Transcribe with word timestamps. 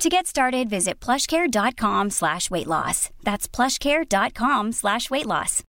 To 0.00 0.08
get 0.08 0.26
started, 0.26 0.70
visit 0.70 0.98
plushcare.com 0.98 2.08
slash 2.08 2.50
weight 2.50 2.66
loss. 2.66 3.10
That's 3.22 3.46
plushcare.com 3.46 4.72
slash 4.72 5.10
weight 5.10 5.26
loss. 5.26 5.62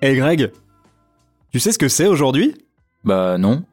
Hey 0.00 0.14
Greg, 0.14 0.52
tu 1.50 1.58
sais 1.58 1.72
ce 1.72 1.78
que 1.78 1.88
c'est 1.88 2.06
aujourd'hui? 2.06 2.54
Bah 3.02 3.36
non. 3.36 3.64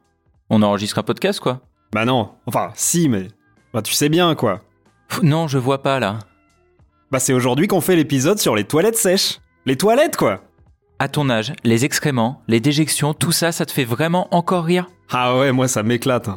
On 0.50 0.64
enregistre 0.64 0.98
un 0.98 1.04
podcast 1.04 1.40
quoi. 1.40 1.62
Bah 1.94 2.06
non, 2.06 2.32
enfin 2.48 2.72
si 2.74 3.10
mais... 3.10 3.28
Bah 3.76 3.84
tu 3.84 3.94
sais 3.94 4.10
bien 4.10 4.34
quoi. 4.34 4.64
Non, 5.24 5.48
je 5.48 5.58
vois 5.58 5.82
pas 5.82 6.00
là. 6.00 6.20
Bah 7.12 7.20
c'est 7.20 7.34
aujourd'hui 7.34 7.68
qu'on 7.68 7.82
fait 7.82 7.96
l'épisode 7.96 8.40
sur 8.40 8.56
les 8.56 8.64
toilettes 8.64 8.98
sèches. 8.98 9.40
Les 9.66 9.78
toilettes 9.78 10.18
quoi 10.18 10.42
À 11.00 11.08
ton 11.08 11.30
âge, 11.30 11.54
les 11.64 11.86
excréments, 11.86 12.42
les 12.48 12.60
déjections, 12.60 13.14
tout 13.14 13.32
ça, 13.32 13.52
ça 13.52 13.66
te 13.66 13.72
fait 13.72 13.86
vraiment 13.86 14.28
encore 14.36 14.66
rire? 14.66 14.88
Ah 15.12 15.38
ouais, 15.38 15.52
moi 15.52 15.68
ça 15.68 15.84
m'éclate. 15.84 16.30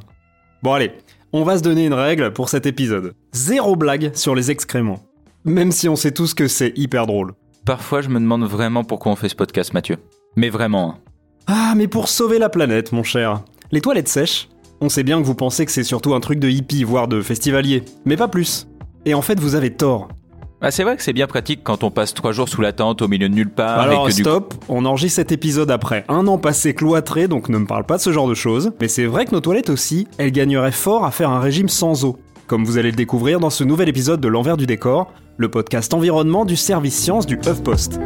Bon 0.63 0.73
allez, 0.75 0.93
on 1.33 1.43
va 1.45 1.59
se 1.59 1.63
donner 1.63 1.87
une 1.87 1.95
règle 1.95 2.33
pour 2.33 2.49
cet 2.49 2.67
épisode. 2.67 3.15
Zéro 3.33 3.77
blague 3.77 4.15
sur 4.15 4.35
les 4.35 4.51
excréments. 4.51 5.03
Même 5.45 5.73
si 5.73 5.89
on 5.89 5.97
sait 5.97 6.13
tous 6.13 6.35
que 6.35 6.49
c'est 6.49 6.73
hyper 6.77 7.07
drôle. 7.07 7.33
Parfois, 7.65 8.01
je 8.01 8.09
me 8.09 8.19
demande 8.21 8.45
vraiment 8.45 8.83
pourquoi 8.85 9.13
on 9.13 9.17
fait 9.17 9.29
ce 9.29 9.35
podcast, 9.37 9.73
Mathieu. 9.75 9.97
Mais 10.37 10.49
vraiment. 10.51 10.91
hein. 10.93 10.99
Ah 11.47 11.73
mais 11.77 11.89
pour 11.89 12.09
sauver 12.09 12.39
la 12.39 12.49
planète 12.49 12.93
mon 12.93 13.03
cher. 13.03 13.43
Les 13.71 13.81
toilettes 13.81 14.09
sèches, 14.09 14.49
on 14.81 14.89
sait 14.89 15.03
bien 15.03 15.21
que 15.21 15.27
vous 15.27 15.35
pensez 15.35 15.67
que 15.67 15.73
c'est 15.73 15.85
surtout 15.85 16.15
un 16.15 16.21
truc 16.21 16.39
de 16.39 16.49
hippie, 16.49 16.85
voire 16.85 17.09
de 17.09 17.21
festivalier. 17.21 17.85
Mais 18.05 18.17
pas 18.17 18.29
plus. 18.29 18.69
Et 19.05 19.15
en 19.15 19.23
fait 19.23 19.41
vous 19.41 19.55
avez 19.55 19.71
tort. 19.71 20.09
Ah, 20.61 20.73
c'est 20.73 20.83
vrai 20.83 20.97
que 20.97 21.03
c'est 21.05 21.13
bien 21.13 21.29
pratique 21.29 21.61
quand 21.63 21.85
on 21.85 21.91
passe 21.93 22.15
trois 22.15 22.33
jours 22.33 22.49
sous 22.49 22.61
la 22.61 22.73
tente 22.73 23.01
au 23.01 23.07
milieu 23.07 23.29
de 23.29 23.35
nulle 23.35 23.51
part 23.51 23.79
Alors 23.79 24.09
et 24.09 24.11
que 24.11 24.17
du 24.17 24.23
stop, 24.23 24.55
on 24.69 24.85
enregistre 24.87 25.17
cet 25.17 25.31
épisode 25.31 25.71
après 25.71 26.05
un 26.09 26.27
an 26.27 26.37
passé 26.37 26.75
cloîtré, 26.75 27.29
donc 27.29 27.49
ne 27.49 27.59
me 27.59 27.67
parle 27.67 27.85
pas 27.85 27.97
de 27.97 28.03
ce 28.03 28.11
genre 28.11 28.29
de 28.29 28.35
choses. 28.35 28.73
Mais 28.81 28.89
c'est 28.89 29.07
vrai 29.07 29.25
que 29.25 29.33
nos 29.33 29.41
toilettes 29.41 29.71
aussi, 29.71 30.09
elles 30.19 30.33
gagneraient 30.33 30.73
fort 30.73 31.05
à 31.05 31.13
faire 31.13 31.31
un 31.31 31.39
régime 31.39 31.69
sans 31.69 32.05
eau. 32.05 32.19
Comme 32.49 32.65
vous 32.65 32.77
allez 32.77 32.91
le 32.91 32.97
découvrir 32.97 33.39
dans 33.39 33.51
ce 33.51 33.63
nouvel 33.63 33.89
épisode 33.89 34.21
de 34.21 34.27
L'envers 34.27 34.57
du 34.57 34.67
décor, 34.67 35.13
le 35.37 35.49
podcast 35.49 35.95
environnement 35.95 36.45
du 36.45 36.57
service 36.57 36.99
science 36.99 37.27
du 37.27 37.37
HuffPost. 37.37 38.01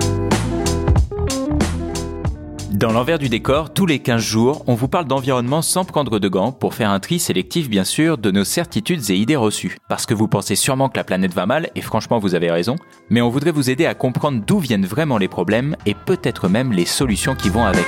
Dans 2.82 2.90
l'envers 2.90 3.20
du 3.20 3.28
décor, 3.28 3.72
tous 3.72 3.86
les 3.86 4.00
15 4.00 4.20
jours, 4.20 4.64
on 4.66 4.74
vous 4.74 4.88
parle 4.88 5.04
d'environnement 5.04 5.62
sans 5.62 5.84
prendre 5.84 6.18
de 6.18 6.26
gants 6.26 6.50
pour 6.50 6.74
faire 6.74 6.90
un 6.90 6.98
tri 6.98 7.20
sélectif 7.20 7.70
bien 7.70 7.84
sûr 7.84 8.18
de 8.18 8.32
nos 8.32 8.42
certitudes 8.42 9.08
et 9.08 9.14
idées 9.14 9.36
reçues. 9.36 9.78
Parce 9.88 10.04
que 10.04 10.14
vous 10.14 10.26
pensez 10.26 10.56
sûrement 10.56 10.88
que 10.88 10.96
la 10.96 11.04
planète 11.04 11.32
va 11.32 11.46
mal, 11.46 11.70
et 11.76 11.80
franchement 11.80 12.18
vous 12.18 12.34
avez 12.34 12.50
raison, 12.50 12.74
mais 13.08 13.22
on 13.22 13.28
voudrait 13.28 13.52
vous 13.52 13.70
aider 13.70 13.86
à 13.86 13.94
comprendre 13.94 14.42
d'où 14.44 14.58
viennent 14.58 14.84
vraiment 14.84 15.16
les 15.16 15.28
problèmes 15.28 15.76
et 15.86 15.94
peut-être 15.94 16.48
même 16.48 16.72
les 16.72 16.84
solutions 16.84 17.36
qui 17.36 17.50
vont 17.50 17.64
avec. 17.64 17.86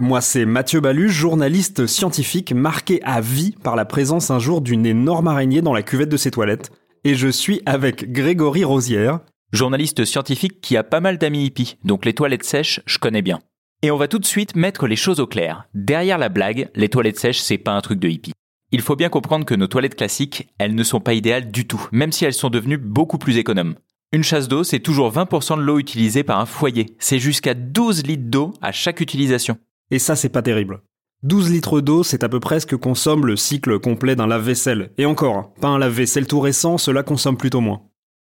Moi, 0.00 0.20
c'est 0.20 0.44
Mathieu 0.44 0.80
Balu, 0.80 1.08
journaliste 1.08 1.86
scientifique 1.86 2.52
marqué 2.52 3.00
à 3.04 3.20
vie 3.20 3.54
par 3.62 3.76
la 3.76 3.84
présence 3.84 4.32
un 4.32 4.40
jour 4.40 4.60
d'une 4.60 4.86
énorme 4.86 5.28
araignée 5.28 5.62
dans 5.62 5.72
la 5.72 5.84
cuvette 5.84 6.08
de 6.08 6.16
ses 6.16 6.32
toilettes. 6.32 6.72
Et 7.04 7.14
je 7.14 7.28
suis 7.28 7.62
avec 7.64 8.10
Grégory 8.10 8.64
Rosière. 8.64 9.20
Journaliste 9.52 10.04
scientifique 10.04 10.60
qui 10.60 10.76
a 10.76 10.84
pas 10.84 11.00
mal 11.00 11.18
d'amis 11.18 11.44
hippies, 11.44 11.76
donc 11.82 12.04
les 12.04 12.14
toilettes 12.14 12.44
sèches, 12.44 12.80
je 12.86 12.98
connais 12.98 13.20
bien. 13.20 13.40
Et 13.82 13.90
on 13.90 13.96
va 13.96 14.06
tout 14.06 14.20
de 14.20 14.26
suite 14.26 14.54
mettre 14.54 14.86
les 14.86 14.94
choses 14.94 15.18
au 15.18 15.26
clair. 15.26 15.64
Derrière 15.74 16.18
la 16.18 16.28
blague, 16.28 16.70
les 16.76 16.88
toilettes 16.88 17.18
sèches, 17.18 17.40
c'est 17.40 17.58
pas 17.58 17.72
un 17.72 17.80
truc 17.80 17.98
de 17.98 18.08
hippie. 18.08 18.32
Il 18.70 18.80
faut 18.80 18.94
bien 18.94 19.08
comprendre 19.08 19.44
que 19.44 19.56
nos 19.56 19.66
toilettes 19.66 19.96
classiques, 19.96 20.48
elles 20.58 20.76
ne 20.76 20.84
sont 20.84 21.00
pas 21.00 21.14
idéales 21.14 21.50
du 21.50 21.66
tout, 21.66 21.88
même 21.90 22.12
si 22.12 22.24
elles 22.24 22.32
sont 22.32 22.48
devenues 22.50 22.78
beaucoup 22.78 23.18
plus 23.18 23.38
économes. 23.38 23.74
Une 24.12 24.22
chasse 24.22 24.46
d'eau, 24.46 24.62
c'est 24.62 24.78
toujours 24.78 25.12
20% 25.12 25.56
de 25.56 25.62
l'eau 25.62 25.80
utilisée 25.80 26.22
par 26.22 26.38
un 26.38 26.46
foyer. 26.46 26.94
C'est 27.00 27.18
jusqu'à 27.18 27.54
12 27.54 28.06
litres 28.06 28.30
d'eau 28.30 28.54
à 28.62 28.70
chaque 28.70 29.00
utilisation. 29.00 29.58
Et 29.90 29.98
ça, 29.98 30.14
c'est 30.14 30.28
pas 30.28 30.42
terrible. 30.42 30.82
12 31.24 31.50
litres 31.50 31.80
d'eau, 31.80 32.04
c'est 32.04 32.22
à 32.22 32.28
peu 32.28 32.38
près 32.38 32.60
ce 32.60 32.66
que 32.66 32.76
consomme 32.76 33.26
le 33.26 33.36
cycle 33.36 33.80
complet 33.80 34.14
d'un 34.14 34.28
lave-vaisselle. 34.28 34.92
Et 34.96 35.06
encore, 35.06 35.52
pas 35.54 35.68
un 35.68 35.78
lave-vaisselle 35.78 36.28
tout 36.28 36.40
récent, 36.40 36.78
cela 36.78 37.02
consomme 37.02 37.36
plutôt 37.36 37.60
moins. 37.60 37.82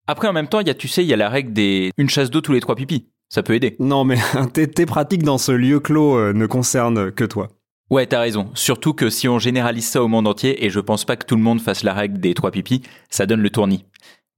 Après, 0.06 0.28
en 0.28 0.32
même 0.32 0.48
temps, 0.48 0.60
il 0.60 0.66
y 0.66 0.70
a, 0.70 0.74
tu 0.74 0.88
sais, 0.88 1.02
il 1.02 1.08
y 1.08 1.14
a 1.14 1.16
la 1.16 1.28
règle 1.28 1.52
des 1.52 1.90
une 1.96 2.10
chasse 2.10 2.30
d'eau 2.30 2.40
tous 2.40 2.52
les 2.52 2.60
trois 2.60 2.76
pipis. 2.76 3.08
Ça 3.30 3.42
peut 3.42 3.54
aider. 3.54 3.74
Non 3.80 4.04
mais 4.04 4.18
tes, 4.52 4.86
pratiques 4.86 5.22
dans 5.22 5.38
ce 5.38 5.50
lieu 5.50 5.80
clos 5.80 6.16
euh, 6.16 6.32
ne 6.32 6.46
concernent 6.46 7.10
que 7.10 7.24
toi. 7.24 7.48
Ouais, 7.90 8.06
t'as 8.06 8.20
raison. 8.20 8.50
Surtout 8.54 8.94
que 8.94 9.10
si 9.10 9.28
on 9.28 9.38
généralise 9.38 9.88
ça 9.88 10.02
au 10.02 10.08
monde 10.08 10.26
entier, 10.26 10.64
et 10.64 10.70
je 10.70 10.80
pense 10.80 11.04
pas 11.04 11.16
que 11.16 11.26
tout 11.26 11.36
le 11.36 11.42
monde 11.42 11.60
fasse 11.60 11.82
la 11.82 11.92
règle 11.92 12.18
des 12.18 12.34
trois 12.34 12.50
pipis, 12.50 12.82
ça 13.10 13.26
donne 13.26 13.40
le 13.40 13.50
tournis. 13.50 13.84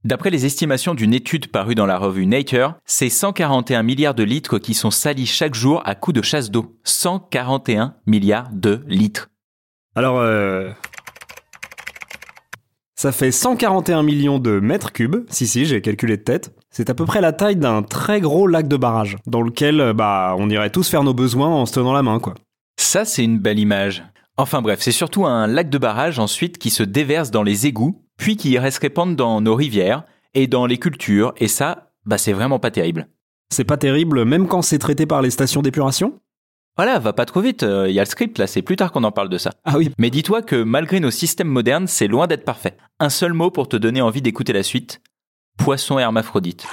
D'après 0.04 0.30
les 0.30 0.46
estimations 0.46 0.94
d'une 0.94 1.12
étude 1.12 1.48
parue 1.48 1.74
dans 1.74 1.86
la 1.86 1.98
revue 1.98 2.26
Nature, 2.26 2.74
c'est 2.84 3.08
141 3.08 3.82
milliards 3.82 4.14
de 4.14 4.22
litres 4.22 4.58
qui 4.58 4.72
sont 4.72 4.90
salis 4.90 5.26
chaque 5.26 5.54
jour 5.54 5.82
à 5.84 5.94
coup 5.94 6.12
de 6.12 6.22
chasse 6.22 6.50
d'eau. 6.50 6.76
141 6.84 7.96
milliards 8.06 8.48
de 8.52 8.84
litres. 8.86 9.30
Alors, 9.94 10.18
euh... 10.20 10.70
Ça 12.98 13.12
fait 13.12 13.30
141 13.30 14.02
millions 14.02 14.38
de 14.38 14.58
mètres 14.58 14.90
cubes, 14.90 15.26
si 15.28 15.46
si, 15.46 15.66
j'ai 15.66 15.82
calculé 15.82 16.16
de 16.16 16.22
tête. 16.22 16.56
C'est 16.70 16.88
à 16.88 16.94
peu 16.94 17.04
près 17.04 17.20
la 17.20 17.32
taille 17.32 17.56
d'un 17.56 17.82
très 17.82 18.22
gros 18.22 18.46
lac 18.46 18.68
de 18.68 18.78
barrage, 18.78 19.18
dans 19.26 19.42
lequel, 19.42 19.80
euh, 19.80 19.92
bah, 19.92 20.34
on 20.38 20.48
irait 20.48 20.70
tous 20.70 20.88
faire 20.88 21.04
nos 21.04 21.12
besoins 21.12 21.48
en 21.48 21.66
se 21.66 21.74
tenant 21.74 21.92
la 21.92 22.02
main, 22.02 22.20
quoi. 22.20 22.34
Ça, 22.78 23.04
c'est 23.04 23.22
une 23.22 23.38
belle 23.38 23.58
image. 23.58 24.02
Enfin 24.38 24.62
bref, 24.62 24.80
c'est 24.80 24.92
surtout 24.92 25.26
un 25.26 25.46
lac 25.46 25.68
de 25.68 25.76
barrage 25.76 26.18
ensuite 26.18 26.56
qui 26.56 26.70
se 26.70 26.82
déverse 26.82 27.30
dans 27.30 27.42
les 27.42 27.66
égouts, 27.66 28.02
puis 28.16 28.38
qui 28.38 28.50
irait 28.50 28.70
se 28.70 28.80
répandre 28.80 29.14
dans 29.14 29.42
nos 29.42 29.54
rivières 29.54 30.04
et 30.32 30.46
dans 30.46 30.64
les 30.64 30.78
cultures, 30.78 31.34
et 31.36 31.48
ça, 31.48 31.92
bah 32.06 32.16
c'est 32.16 32.32
vraiment 32.32 32.58
pas 32.58 32.70
terrible. 32.70 33.08
C'est 33.50 33.64
pas 33.64 33.76
terrible, 33.76 34.24
même 34.24 34.48
quand 34.48 34.62
c'est 34.62 34.78
traité 34.78 35.04
par 35.04 35.20
les 35.20 35.30
stations 35.30 35.60
d'épuration? 35.60 36.18
Voilà, 36.76 36.98
va 36.98 37.14
pas 37.14 37.24
trop 37.24 37.40
vite, 37.40 37.62
il 37.62 37.92
y 37.92 37.98
a 37.98 38.02
le 38.02 38.08
script 38.08 38.38
là, 38.38 38.46
c'est 38.46 38.60
plus 38.60 38.76
tard 38.76 38.92
qu'on 38.92 39.04
en 39.04 39.12
parle 39.12 39.30
de 39.30 39.38
ça. 39.38 39.52
Ah 39.64 39.78
oui. 39.78 39.90
Mais 39.98 40.10
dis-toi 40.10 40.42
que 40.42 40.62
malgré 40.62 41.00
nos 41.00 41.10
systèmes 41.10 41.48
modernes, 41.48 41.86
c'est 41.86 42.06
loin 42.06 42.26
d'être 42.26 42.44
parfait. 42.44 42.76
Un 43.00 43.08
seul 43.08 43.32
mot 43.32 43.50
pour 43.50 43.68
te 43.68 43.76
donner 43.76 44.02
envie 44.02 44.20
d'écouter 44.20 44.52
la 44.52 44.62
suite. 44.62 45.00
Poisson 45.56 45.98
hermaphrodite. 45.98 46.66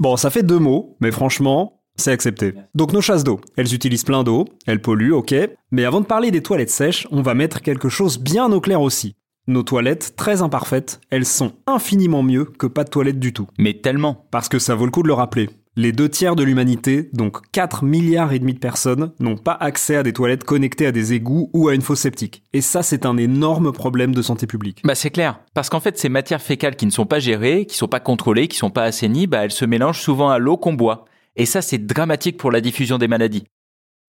Bon, 0.00 0.16
ça 0.16 0.28
fait 0.28 0.42
deux 0.42 0.58
mots, 0.58 0.96
mais 1.00 1.10
franchement, 1.12 1.82
c'est 1.96 2.12
accepté. 2.12 2.54
Donc 2.74 2.92
nos 2.92 3.00
chasses 3.00 3.24
d'eau, 3.24 3.40
elles 3.56 3.72
utilisent 3.72 4.04
plein 4.04 4.22
d'eau, 4.22 4.44
elles 4.66 4.82
polluent, 4.82 5.14
ok, 5.14 5.34
mais 5.70 5.86
avant 5.86 6.02
de 6.02 6.06
parler 6.06 6.30
des 6.30 6.42
toilettes 6.42 6.70
sèches, 6.70 7.06
on 7.10 7.22
va 7.22 7.32
mettre 7.32 7.62
quelque 7.62 7.88
chose 7.88 8.18
bien 8.18 8.52
au 8.52 8.60
clair 8.60 8.82
aussi. 8.82 9.16
Nos 9.46 9.62
toilettes, 9.62 10.14
très 10.14 10.42
imparfaites, 10.42 11.00
elles 11.10 11.26
sont 11.26 11.52
infiniment 11.66 12.22
mieux 12.22 12.44
que 12.44 12.66
pas 12.66 12.84
de 12.84 12.90
toilettes 12.90 13.18
du 13.18 13.32
tout. 13.32 13.48
Mais 13.58 13.74
tellement. 13.74 14.26
Parce 14.30 14.48
que 14.48 14.58
ça 14.58 14.74
vaut 14.74 14.84
le 14.84 14.90
coup 14.90 15.02
de 15.02 15.08
le 15.08 15.14
rappeler. 15.14 15.48
Les 15.74 15.92
deux 15.92 16.10
tiers 16.10 16.36
de 16.36 16.42
l'humanité, 16.42 17.08
donc 17.14 17.50
4 17.52 17.82
milliards 17.86 18.34
et 18.34 18.38
demi 18.38 18.52
de 18.52 18.58
personnes, 18.58 19.12
n'ont 19.20 19.38
pas 19.38 19.54
accès 19.54 19.96
à 19.96 20.02
des 20.02 20.12
toilettes 20.12 20.44
connectées 20.44 20.84
à 20.84 20.92
des 20.92 21.14
égouts 21.14 21.48
ou 21.54 21.68
à 21.68 21.74
une 21.74 21.80
fosse 21.80 22.00
septique. 22.00 22.42
Et 22.52 22.60
ça, 22.60 22.82
c'est 22.82 23.06
un 23.06 23.16
énorme 23.16 23.72
problème 23.72 24.14
de 24.14 24.20
santé 24.20 24.46
publique. 24.46 24.82
Bah 24.84 24.94
c'est 24.94 25.08
clair, 25.08 25.40
parce 25.54 25.70
qu'en 25.70 25.80
fait 25.80 25.98
ces 25.98 26.10
matières 26.10 26.42
fécales 26.42 26.76
qui 26.76 26.84
ne 26.84 26.90
sont 26.90 27.06
pas 27.06 27.20
gérées, 27.20 27.64
qui 27.64 27.78
sont 27.78 27.88
pas 27.88 28.00
contrôlées, 28.00 28.48
qui 28.48 28.58
sont 28.58 28.68
pas 28.68 28.82
assainies, 28.82 29.26
bah 29.26 29.44
elles 29.44 29.50
se 29.50 29.64
mélangent 29.64 30.02
souvent 30.02 30.28
à 30.28 30.38
l'eau 30.38 30.58
qu'on 30.58 30.74
boit. 30.74 31.06
Et 31.36 31.46
ça 31.46 31.62
c'est 31.62 31.78
dramatique 31.78 32.36
pour 32.36 32.52
la 32.52 32.60
diffusion 32.60 32.98
des 32.98 33.08
maladies. 33.08 33.44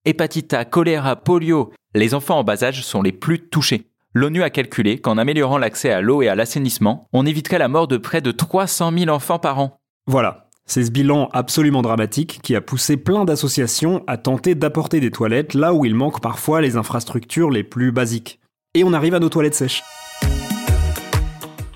Hépatite 0.04 0.54
A, 0.54 0.66
choléra, 0.66 1.16
polio, 1.16 1.72
les 1.96 2.14
enfants 2.14 2.40
en 2.40 2.44
bas 2.44 2.62
âge 2.66 2.84
sont 2.84 3.02
les 3.02 3.14
plus 3.14 3.40
touchés. 3.40 3.88
L'ONU 4.14 4.44
a 4.44 4.50
calculé 4.50 5.00
qu'en 5.00 5.18
améliorant 5.18 5.58
l'accès 5.58 5.92
à 5.92 6.02
l'eau 6.02 6.22
et 6.22 6.28
à 6.28 6.36
l'assainissement, 6.36 7.08
on 7.14 7.26
éviterait 7.26 7.58
la 7.58 7.70
mort 7.70 7.88
de 7.88 7.96
près 7.96 8.20
de 8.20 8.32
300 8.32 8.92
000 8.98 9.10
enfants 9.10 9.40
par 9.40 9.60
an. 9.60 9.78
Voilà. 10.08 10.43
C'est 10.66 10.86
ce 10.86 10.92
bilan 10.92 11.30
absolument 11.34 11.82
dramatique 11.82 12.40
qui 12.42 12.56
a 12.56 12.62
poussé 12.62 12.96
plein 12.96 13.26
d'associations 13.26 14.02
à 14.08 14.18
tenter 14.18 14.56
d'apporter 14.56 15.00
des 15.02 15.12
toilettes 15.12 15.54
là 15.54 15.74
où 15.74 15.86
il 15.86 15.94
manque 15.94 16.22
parfois 16.22 16.62
les 16.62 16.78
infrastructures 16.78 17.52
les 17.52 17.64
plus 17.64 17.92
basiques. 17.92 18.40
Et 18.74 18.84
on 18.84 18.94
arrive 18.94 19.14
à 19.14 19.20
nos 19.20 19.30
toilettes 19.30 19.56
sèches. 19.56 19.84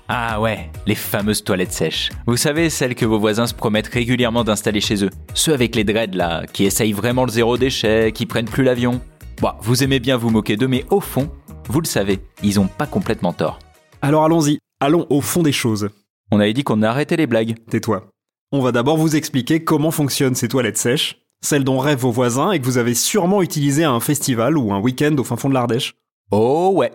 Ah 0.08 0.40
ouais, 0.40 0.70
les 0.86 0.94
fameuses 0.94 1.44
toilettes 1.44 1.72
sèches. 1.72 2.08
Vous 2.26 2.38
savez, 2.38 2.70
celles 2.70 2.94
que 2.94 3.04
vos 3.04 3.18
voisins 3.18 3.46
se 3.46 3.52
promettent 3.52 3.88
régulièrement 3.88 4.42
d'installer 4.42 4.80
chez 4.80 5.04
eux. 5.04 5.10
Ceux 5.34 5.52
avec 5.52 5.76
les 5.76 5.84
dreads 5.84 6.16
là, 6.16 6.46
qui 6.50 6.64
essayent 6.64 6.94
vraiment 6.94 7.26
le 7.26 7.30
zéro 7.30 7.58
déchet, 7.58 8.12
qui 8.12 8.24
prennent 8.24 8.48
plus 8.48 8.64
l'avion. 8.64 9.02
Bon, 9.42 9.52
vous 9.60 9.84
aimez 9.84 10.00
bien 10.00 10.16
vous 10.16 10.30
moquer 10.30 10.56
d'eux, 10.56 10.66
mais 10.66 10.86
au 10.90 11.00
fond, 11.00 11.30
vous 11.68 11.82
le 11.82 11.86
savez, 11.86 12.20
ils 12.42 12.58
ont 12.58 12.68
pas 12.68 12.86
complètement 12.86 13.34
tort. 13.34 13.58
Alors 14.00 14.24
allons-y, 14.24 14.58
allons 14.80 15.06
au 15.10 15.20
fond 15.20 15.42
des 15.42 15.52
choses. 15.52 15.90
On 16.32 16.40
avait 16.40 16.54
dit 16.54 16.64
qu'on 16.64 16.82
arrêtait 16.82 17.16
les 17.16 17.26
blagues. 17.26 17.54
Tais-toi. 17.70 18.08
On 18.50 18.60
va 18.60 18.72
d'abord 18.72 18.96
vous 18.96 19.14
expliquer 19.14 19.62
comment 19.62 19.90
fonctionnent 19.90 20.34
ces 20.34 20.48
toilettes 20.48 20.78
sèches, 20.78 21.18
celles 21.42 21.64
dont 21.64 21.78
rêvent 21.78 21.98
vos 21.98 22.10
voisins 22.10 22.50
et 22.50 22.58
que 22.58 22.64
vous 22.64 22.78
avez 22.78 22.94
sûrement 22.94 23.42
utilisées 23.42 23.84
à 23.84 23.90
un 23.90 24.00
festival 24.00 24.56
ou 24.56 24.72
un 24.72 24.80
week-end 24.80 25.14
au 25.18 25.24
fin 25.24 25.36
fond 25.36 25.50
de 25.50 25.54
l'Ardèche. 25.54 25.96
Oh 26.30 26.70
ouais. 26.74 26.90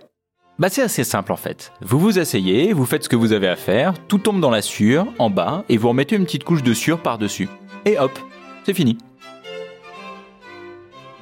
Bah 0.58 0.70
c'est 0.70 0.82
assez 0.82 1.04
simple 1.04 1.32
en 1.32 1.36
fait. 1.36 1.72
Vous 1.82 2.00
vous 2.00 2.18
asseyez, 2.18 2.74
vous 2.74 2.88
faites 2.88 3.04
ce 3.04 3.10
que 3.10 3.16
vous 3.16 3.34
avez 3.34 3.48
à 3.48 3.56
faire, 3.56 3.94
tout 4.08 4.18
tombe 4.18 4.40
dans 4.40 4.50
la 4.50 4.64
sûre, 4.64 5.06
en 5.20 5.30
bas, 5.30 5.64
et 5.70 5.78
vous 5.78 5.90
remettez 5.90 6.16
une 6.16 6.26
petite 6.26 6.44
couche 6.44 6.64
de 6.64 6.74
sûre 6.74 7.00
par-dessus. 7.00 7.50
Et 7.86 8.00
hop, 8.00 8.18
c'est 8.66 8.74
fini. 8.74 8.98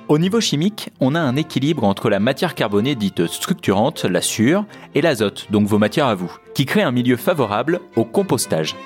Au 0.08 0.18
niveau 0.18 0.40
chimique, 0.40 0.92
on 1.02 1.14
a 1.14 1.20
un 1.20 1.36
équilibre 1.36 1.84
entre 1.84 2.10
la 2.10 2.22
matière 2.22 2.56
carbonée 2.56 2.96
dite 2.96 3.28
structurante, 3.28 4.06
la 4.06 4.22
sûre, 4.22 4.66
et 4.96 5.02
l'azote, 5.02 5.48
donc 5.52 5.68
vos 5.68 5.78
matières 5.78 6.08
à 6.08 6.16
vous, 6.16 6.34
qui 6.54 6.66
crée 6.66 6.84
un 6.84 6.92
milieu 6.92 7.18
favorable 7.18 7.82
au 7.98 8.06
compostage. 8.06 8.78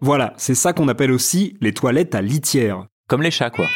Voilà, 0.00 0.32
c'est 0.36 0.54
ça 0.54 0.72
qu'on 0.72 0.88
appelle 0.88 1.10
aussi 1.10 1.56
les 1.60 1.72
toilettes 1.72 2.14
à 2.14 2.22
litière. 2.22 2.86
Comme 3.08 3.22
les 3.22 3.30
chats 3.30 3.50
quoi. 3.50 3.66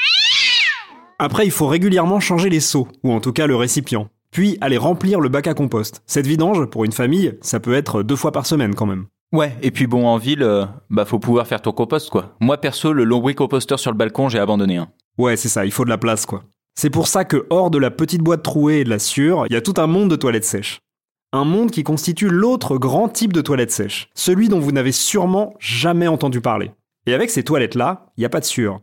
Après, 1.19 1.45
il 1.45 1.51
faut 1.51 1.69
régulièrement 1.69 2.21
changer 2.21 2.49
les 2.49 2.61
seaux, 2.61 2.89
ou 3.05 3.13
en 3.13 3.21
tout 3.21 3.33
cas 3.33 3.47
le 3.47 3.57
récipient. 3.57 4.09
Puis 4.31 4.59
aller 4.61 4.79
remplir 4.79 5.21
le 5.21 5.29
bac 5.29 5.47
à 5.47 5.55
compost. 5.55 6.03
Cette 6.07 6.27
vidange, 6.27 6.65
pour 6.67 6.85
une 6.85 6.93
famille, 6.93 7.35
ça 7.43 7.61
peut 7.61 7.75
être 7.75 8.03
deux 8.03 8.17
fois 8.17 8.33
par 8.33 8.47
semaine 8.47 8.75
quand 8.75 8.87
même. 8.87 9.07
Ouais, 9.33 9.57
et 9.63 9.71
puis 9.71 9.87
bon, 9.87 10.07
en 10.07 10.19
ville, 10.19 10.43
euh, 10.43 10.67
bah 10.91 11.05
faut 11.05 11.19
pouvoir 11.19 11.47
faire 11.47 11.63
ton 11.63 11.73
compost 11.73 12.11
quoi. 12.11 12.37
Moi 12.41 12.59
perso, 12.59 12.93
le 12.93 13.05
lombricomposteur 13.05 13.79
sur 13.79 13.91
le 13.91 13.97
balcon, 13.97 14.29
j'ai 14.29 14.39
abandonné 14.39 14.77
un. 14.77 14.89
Ouais, 15.17 15.37
c'est 15.37 15.49
ça, 15.49 15.65
il 15.65 15.73
faut 15.73 15.85
de 15.85 15.91
la 15.91 15.99
place 15.99 16.27
quoi. 16.27 16.45
C'est 16.75 16.91
pour 16.91 17.07
ça 17.07 17.25
que 17.25 17.47
hors 17.51 17.71
de 17.71 17.79
la 17.79 17.91
petite 17.91 18.23
boîte 18.23 18.43
trouée 18.43 18.81
et 18.81 18.85
de 18.85 18.91
la 18.91 18.99
sûre, 18.99 19.47
il 19.49 19.53
y 19.53 19.57
a 19.57 19.61
tout 19.61 19.75
un 19.77 19.87
monde 19.87 20.11
de 20.11 20.17
toilettes 20.17 20.45
sèches. 20.45 20.81
Un 21.34 21.44
monde 21.44 21.70
qui 21.70 21.82
constitue 21.82 22.29
l'autre 22.29 22.76
grand 22.76 23.08
type 23.08 23.32
de 23.32 23.40
toilettes 23.40 23.70
sèches, 23.70 24.11
celui 24.14 24.50
dont 24.50 24.61
vous 24.61 24.70
n'avez 24.73 24.93
sûrement 24.93 25.55
jamais 25.58 26.06
entendu 26.06 26.43
parler. 26.43 26.73
Et 27.06 27.14
avec 27.14 27.31
ces 27.31 27.43
toilettes-là, 27.43 28.12
il 28.19 28.20
n'y 28.20 28.26
a 28.26 28.29
pas 28.29 28.40
de 28.40 28.44
sûre. 28.44 28.81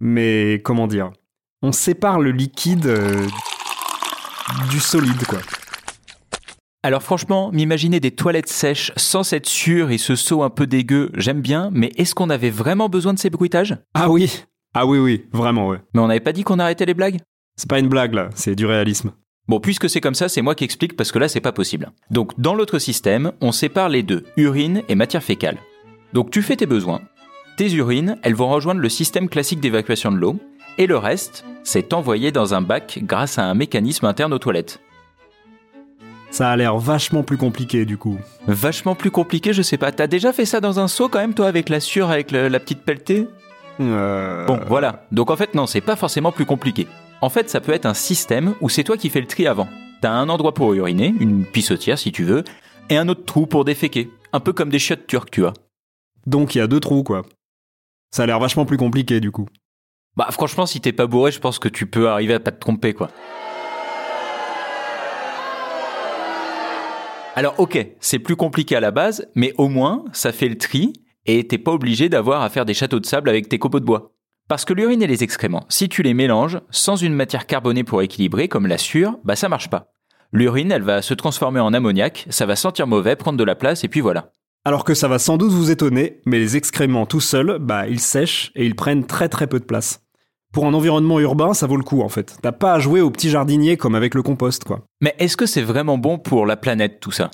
Mais 0.00 0.60
comment 0.64 0.88
dire? 0.88 1.12
On 1.62 1.70
sépare 1.70 2.18
le 2.18 2.32
liquide 2.32 2.86
euh, 2.86 3.24
du 4.70 4.80
solide 4.80 5.24
quoi. 5.28 5.38
Alors 6.82 7.02
franchement, 7.02 7.52
m'imaginer 7.52 8.00
des 8.00 8.10
toilettes 8.10 8.48
sèches 8.48 8.90
sans 8.96 9.22
cette 9.22 9.46
sûre 9.46 9.92
et 9.92 9.98
ce 9.98 10.16
seau 10.16 10.42
un 10.42 10.50
peu 10.50 10.66
dégueu, 10.66 11.10
j'aime 11.14 11.40
bien, 11.40 11.70
mais 11.72 11.92
est-ce 11.96 12.16
qu'on 12.16 12.28
avait 12.28 12.50
vraiment 12.50 12.88
besoin 12.88 13.14
de 13.14 13.20
ces 13.20 13.30
bruitages? 13.30 13.78
Ah 13.94 14.10
oui 14.10 14.44
Ah 14.74 14.84
oui 14.84 14.98
oui, 14.98 15.26
vraiment 15.32 15.68
ouais. 15.68 15.78
Mais 15.94 16.00
on 16.00 16.08
n'avait 16.08 16.18
pas 16.18 16.32
dit 16.32 16.42
qu'on 16.42 16.58
arrêtait 16.58 16.86
les 16.86 16.94
blagues? 16.94 17.20
C'est 17.56 17.70
pas 17.70 17.78
une 17.78 17.88
blague 17.88 18.14
là, 18.14 18.30
c'est 18.34 18.56
du 18.56 18.66
réalisme. 18.66 19.12
Bon, 19.46 19.60
puisque 19.60 19.90
c'est 19.90 20.00
comme 20.00 20.14
ça, 20.14 20.28
c'est 20.28 20.40
moi 20.42 20.54
qui 20.54 20.64
explique 20.64 20.96
parce 20.96 21.12
que 21.12 21.18
là, 21.18 21.28
c'est 21.28 21.40
pas 21.40 21.52
possible. 21.52 21.90
Donc, 22.10 22.32
dans 22.40 22.54
l'autre 22.54 22.78
système, 22.78 23.32
on 23.42 23.52
sépare 23.52 23.90
les 23.90 24.02
deux, 24.02 24.24
urine 24.36 24.82
et 24.88 24.94
matière 24.94 25.22
fécale. 25.22 25.58
Donc, 26.14 26.30
tu 26.30 26.40
fais 26.40 26.56
tes 26.56 26.66
besoins. 26.66 27.02
Tes 27.58 27.72
urines, 27.74 28.16
elles 28.22 28.34
vont 28.34 28.48
rejoindre 28.48 28.80
le 28.80 28.88
système 28.88 29.28
classique 29.28 29.60
d'évacuation 29.60 30.10
de 30.10 30.16
l'eau, 30.16 30.36
et 30.78 30.86
le 30.86 30.96
reste, 30.96 31.44
c'est 31.62 31.92
envoyé 31.92 32.32
dans 32.32 32.54
un 32.54 32.62
bac 32.62 33.00
grâce 33.02 33.38
à 33.38 33.44
un 33.44 33.54
mécanisme 33.54 34.06
interne 34.06 34.32
aux 34.32 34.38
toilettes. 34.38 34.80
Ça 36.30 36.50
a 36.50 36.56
l'air 36.56 36.76
vachement 36.78 37.22
plus 37.22 37.36
compliqué 37.36 37.84
du 37.84 37.96
coup. 37.96 38.18
Vachement 38.48 38.96
plus 38.96 39.12
compliqué, 39.12 39.52
je 39.52 39.62
sais 39.62 39.76
pas. 39.78 39.92
T'as 39.92 40.08
déjà 40.08 40.32
fait 40.32 40.46
ça 40.46 40.60
dans 40.60 40.80
un 40.80 40.88
seau 40.88 41.08
quand 41.08 41.20
même, 41.20 41.34
toi, 41.34 41.46
avec 41.46 41.68
la 41.68 41.78
sûre, 41.78 42.10
avec 42.10 42.32
le- 42.32 42.48
la 42.48 42.58
petite 42.58 42.80
pelletée? 42.82 43.28
Euh... 43.80 44.44
Bon, 44.46 44.58
voilà. 44.66 45.06
Donc 45.12 45.30
en 45.30 45.36
fait, 45.36 45.54
non, 45.54 45.66
c'est 45.68 45.80
pas 45.80 45.94
forcément 45.94 46.32
plus 46.32 46.44
compliqué. 46.44 46.88
En 47.24 47.30
fait, 47.30 47.48
ça 47.48 47.62
peut 47.62 47.72
être 47.72 47.86
un 47.86 47.94
système 47.94 48.54
où 48.60 48.68
c'est 48.68 48.84
toi 48.84 48.98
qui 48.98 49.08
fais 49.08 49.22
le 49.22 49.26
tri 49.26 49.46
avant. 49.46 49.66
T'as 50.02 50.10
un 50.10 50.28
endroit 50.28 50.52
pour 50.52 50.74
uriner, 50.74 51.14
une 51.20 51.46
pissotière 51.46 51.98
si 51.98 52.12
tu 52.12 52.22
veux, 52.22 52.44
et 52.90 52.98
un 52.98 53.08
autre 53.08 53.24
trou 53.24 53.46
pour 53.46 53.64
déféquer. 53.64 54.10
Un 54.34 54.40
peu 54.40 54.52
comme 54.52 54.68
des 54.68 54.78
chiottes 54.78 55.06
turques, 55.06 55.30
tu 55.30 55.40
vois. 55.40 55.54
Donc 56.26 56.54
il 56.54 56.58
y 56.58 56.60
a 56.60 56.66
deux 56.66 56.80
trous 56.80 57.02
quoi. 57.02 57.22
Ça 58.10 58.24
a 58.24 58.26
l'air 58.26 58.38
vachement 58.38 58.66
plus 58.66 58.76
compliqué 58.76 59.20
du 59.20 59.30
coup. 59.30 59.48
Bah 60.18 60.26
franchement, 60.32 60.66
si 60.66 60.82
t'es 60.82 60.92
pas 60.92 61.06
bourré, 61.06 61.30
je 61.30 61.40
pense 61.40 61.58
que 61.58 61.70
tu 61.70 61.86
peux 61.86 62.10
arriver 62.10 62.34
à 62.34 62.40
pas 62.40 62.52
te 62.52 62.60
tromper, 62.60 62.92
quoi. 62.92 63.08
Alors 67.36 67.54
ok, 67.56 67.86
c'est 68.00 68.18
plus 68.18 68.36
compliqué 68.36 68.76
à 68.76 68.80
la 68.80 68.90
base, 68.90 69.30
mais 69.34 69.54
au 69.56 69.68
moins, 69.68 70.04
ça 70.12 70.30
fait 70.30 70.50
le 70.50 70.58
tri, 70.58 70.92
et 71.24 71.48
t'es 71.48 71.56
pas 71.56 71.72
obligé 71.72 72.10
d'avoir 72.10 72.42
à 72.42 72.50
faire 72.50 72.66
des 72.66 72.74
châteaux 72.74 73.00
de 73.00 73.06
sable 73.06 73.30
avec 73.30 73.48
tes 73.48 73.58
copeaux 73.58 73.80
de 73.80 73.86
bois. 73.86 74.13
Parce 74.46 74.66
que 74.66 74.74
l'urine 74.74 75.02
et 75.02 75.06
les 75.06 75.22
excréments, 75.22 75.64
si 75.70 75.88
tu 75.88 76.02
les 76.02 76.12
mélanges, 76.12 76.60
sans 76.68 76.96
une 76.96 77.14
matière 77.14 77.46
carbonée 77.46 77.82
pour 77.82 78.02
équilibrer, 78.02 78.46
comme 78.46 78.66
la 78.66 78.76
sûre, 78.76 79.18
bah 79.24 79.36
ça 79.36 79.48
marche 79.48 79.70
pas. 79.70 79.90
L'urine, 80.32 80.70
elle 80.70 80.82
va 80.82 81.00
se 81.00 81.14
transformer 81.14 81.60
en 81.60 81.72
ammoniac, 81.72 82.26
ça 82.28 82.44
va 82.44 82.54
sentir 82.54 82.86
mauvais, 82.86 83.16
prendre 83.16 83.38
de 83.38 83.44
la 83.44 83.54
place, 83.54 83.84
et 83.84 83.88
puis 83.88 84.00
voilà. 84.02 84.32
Alors 84.66 84.84
que 84.84 84.92
ça 84.92 85.08
va 85.08 85.18
sans 85.18 85.38
doute 85.38 85.52
vous 85.52 85.70
étonner, 85.70 86.20
mais 86.26 86.38
les 86.38 86.58
excréments 86.58 87.06
tout 87.06 87.20
seuls, 87.20 87.58
bah 87.58 87.88
ils 87.88 88.00
sèchent 88.00 88.52
et 88.54 88.66
ils 88.66 88.76
prennent 88.76 89.06
très 89.06 89.30
très 89.30 89.46
peu 89.46 89.60
de 89.60 89.64
place. 89.64 90.02
Pour 90.52 90.66
un 90.66 90.74
environnement 90.74 91.20
urbain, 91.20 91.54
ça 91.54 91.66
vaut 91.66 91.78
le 91.78 91.82
coup 91.82 92.02
en 92.02 92.10
fait. 92.10 92.36
T'as 92.42 92.52
pas 92.52 92.74
à 92.74 92.78
jouer 92.78 93.00
au 93.00 93.10
petit 93.10 93.30
jardinier 93.30 93.78
comme 93.78 93.94
avec 93.94 94.14
le 94.14 94.22
compost 94.22 94.64
quoi. 94.64 94.84
Mais 95.00 95.14
est-ce 95.18 95.38
que 95.38 95.46
c'est 95.46 95.62
vraiment 95.62 95.96
bon 95.96 96.18
pour 96.18 96.44
la 96.44 96.56
planète, 96.56 97.00
tout 97.00 97.12
ça? 97.12 97.30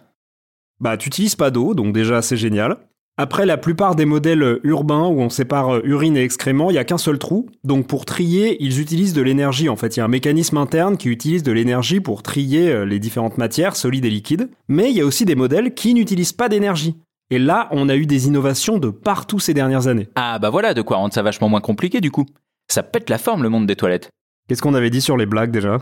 Bah 0.79 0.97
t'utilises 0.97 1.37
pas 1.37 1.51
d'eau, 1.51 1.75
donc 1.75 1.93
déjà 1.93 2.23
c'est 2.23 2.37
génial. 2.37 2.77
Après 3.17 3.45
la 3.45 3.59
plupart 3.59 3.97
des 3.97 4.07
modèles 4.07 4.61
urbains 4.65 5.07
où 5.07 5.21
on 5.21 5.29
sépare 5.29 5.77
euh, 5.77 5.83
urine 5.85 6.17
et 6.17 6.23
excréments, 6.23 6.71
il 6.71 6.75
y 6.75 6.79
a 6.79 6.85
qu'un 6.85 6.97
seul 6.97 7.19
trou. 7.19 7.47
Donc 7.65 7.87
pour 7.87 8.07
trier, 8.07 8.57
ils 8.61 8.81
utilisent 8.81 9.13
de 9.13 9.21
l'énergie 9.21 9.69
en 9.69 9.77
fait. 9.77 9.97
Il 9.97 10.01
y 10.01 10.03
a 10.03 10.07
un 10.07 10.09
mécanisme 10.09 10.57
interne 10.57 10.97
qui 10.97 11.09
utilise 11.11 11.43
de 11.43 11.53
l'énergie 11.53 12.01
pour 12.01 12.23
trier 12.23 12.71
euh, 12.71 12.87
les 12.87 12.99
différentes 12.99 13.37
matières, 13.37 13.77
solides 13.77 14.07
et 14.07 14.11
liquides. 14.11 14.49
Mais 14.69 14.91
il 14.91 14.97
y 14.97 15.03
a 15.03 15.05
aussi 15.05 15.27
des 15.27 15.35
modèles 15.35 15.75
qui 15.75 15.93
n'utilisent 15.93 16.33
pas 16.33 16.49
d'énergie. 16.49 16.97
Et 17.31 17.39
là, 17.39 17.69
on 17.73 17.89
a 17.89 17.97
eu 17.97 18.07
des 18.07 18.27
innovations 18.27 18.79
de 18.79 18.89
partout 18.91 19.39
ces 19.39 19.55
dernières 19.55 19.87
années. 19.87 20.09
Ah 20.17 20.39
bah 20.39 20.51
voilà, 20.51 20.75
de 20.75 20.83
quoi 20.83 20.97
rendre 20.97 21.15
ça 21.15 21.23
vachement 21.23 21.49
moins 21.49 21.61
compliqué 21.61 22.01
du 22.01 22.11
coup. 22.11 22.27
Ça 22.69 22.83
pète 22.83 23.11
la 23.11 23.19
forme 23.19 23.43
le 23.43 23.49
monde 23.51 23.67
des 23.67 23.77
toilettes. 23.77 24.11
Qu'est-ce 24.49 24.63
qu'on 24.63 24.75
avait 24.75 24.91
dit 24.91 25.01
sur 25.01 25.17
les 25.17 25.27
blagues 25.27 25.53
déjà? 25.53 25.79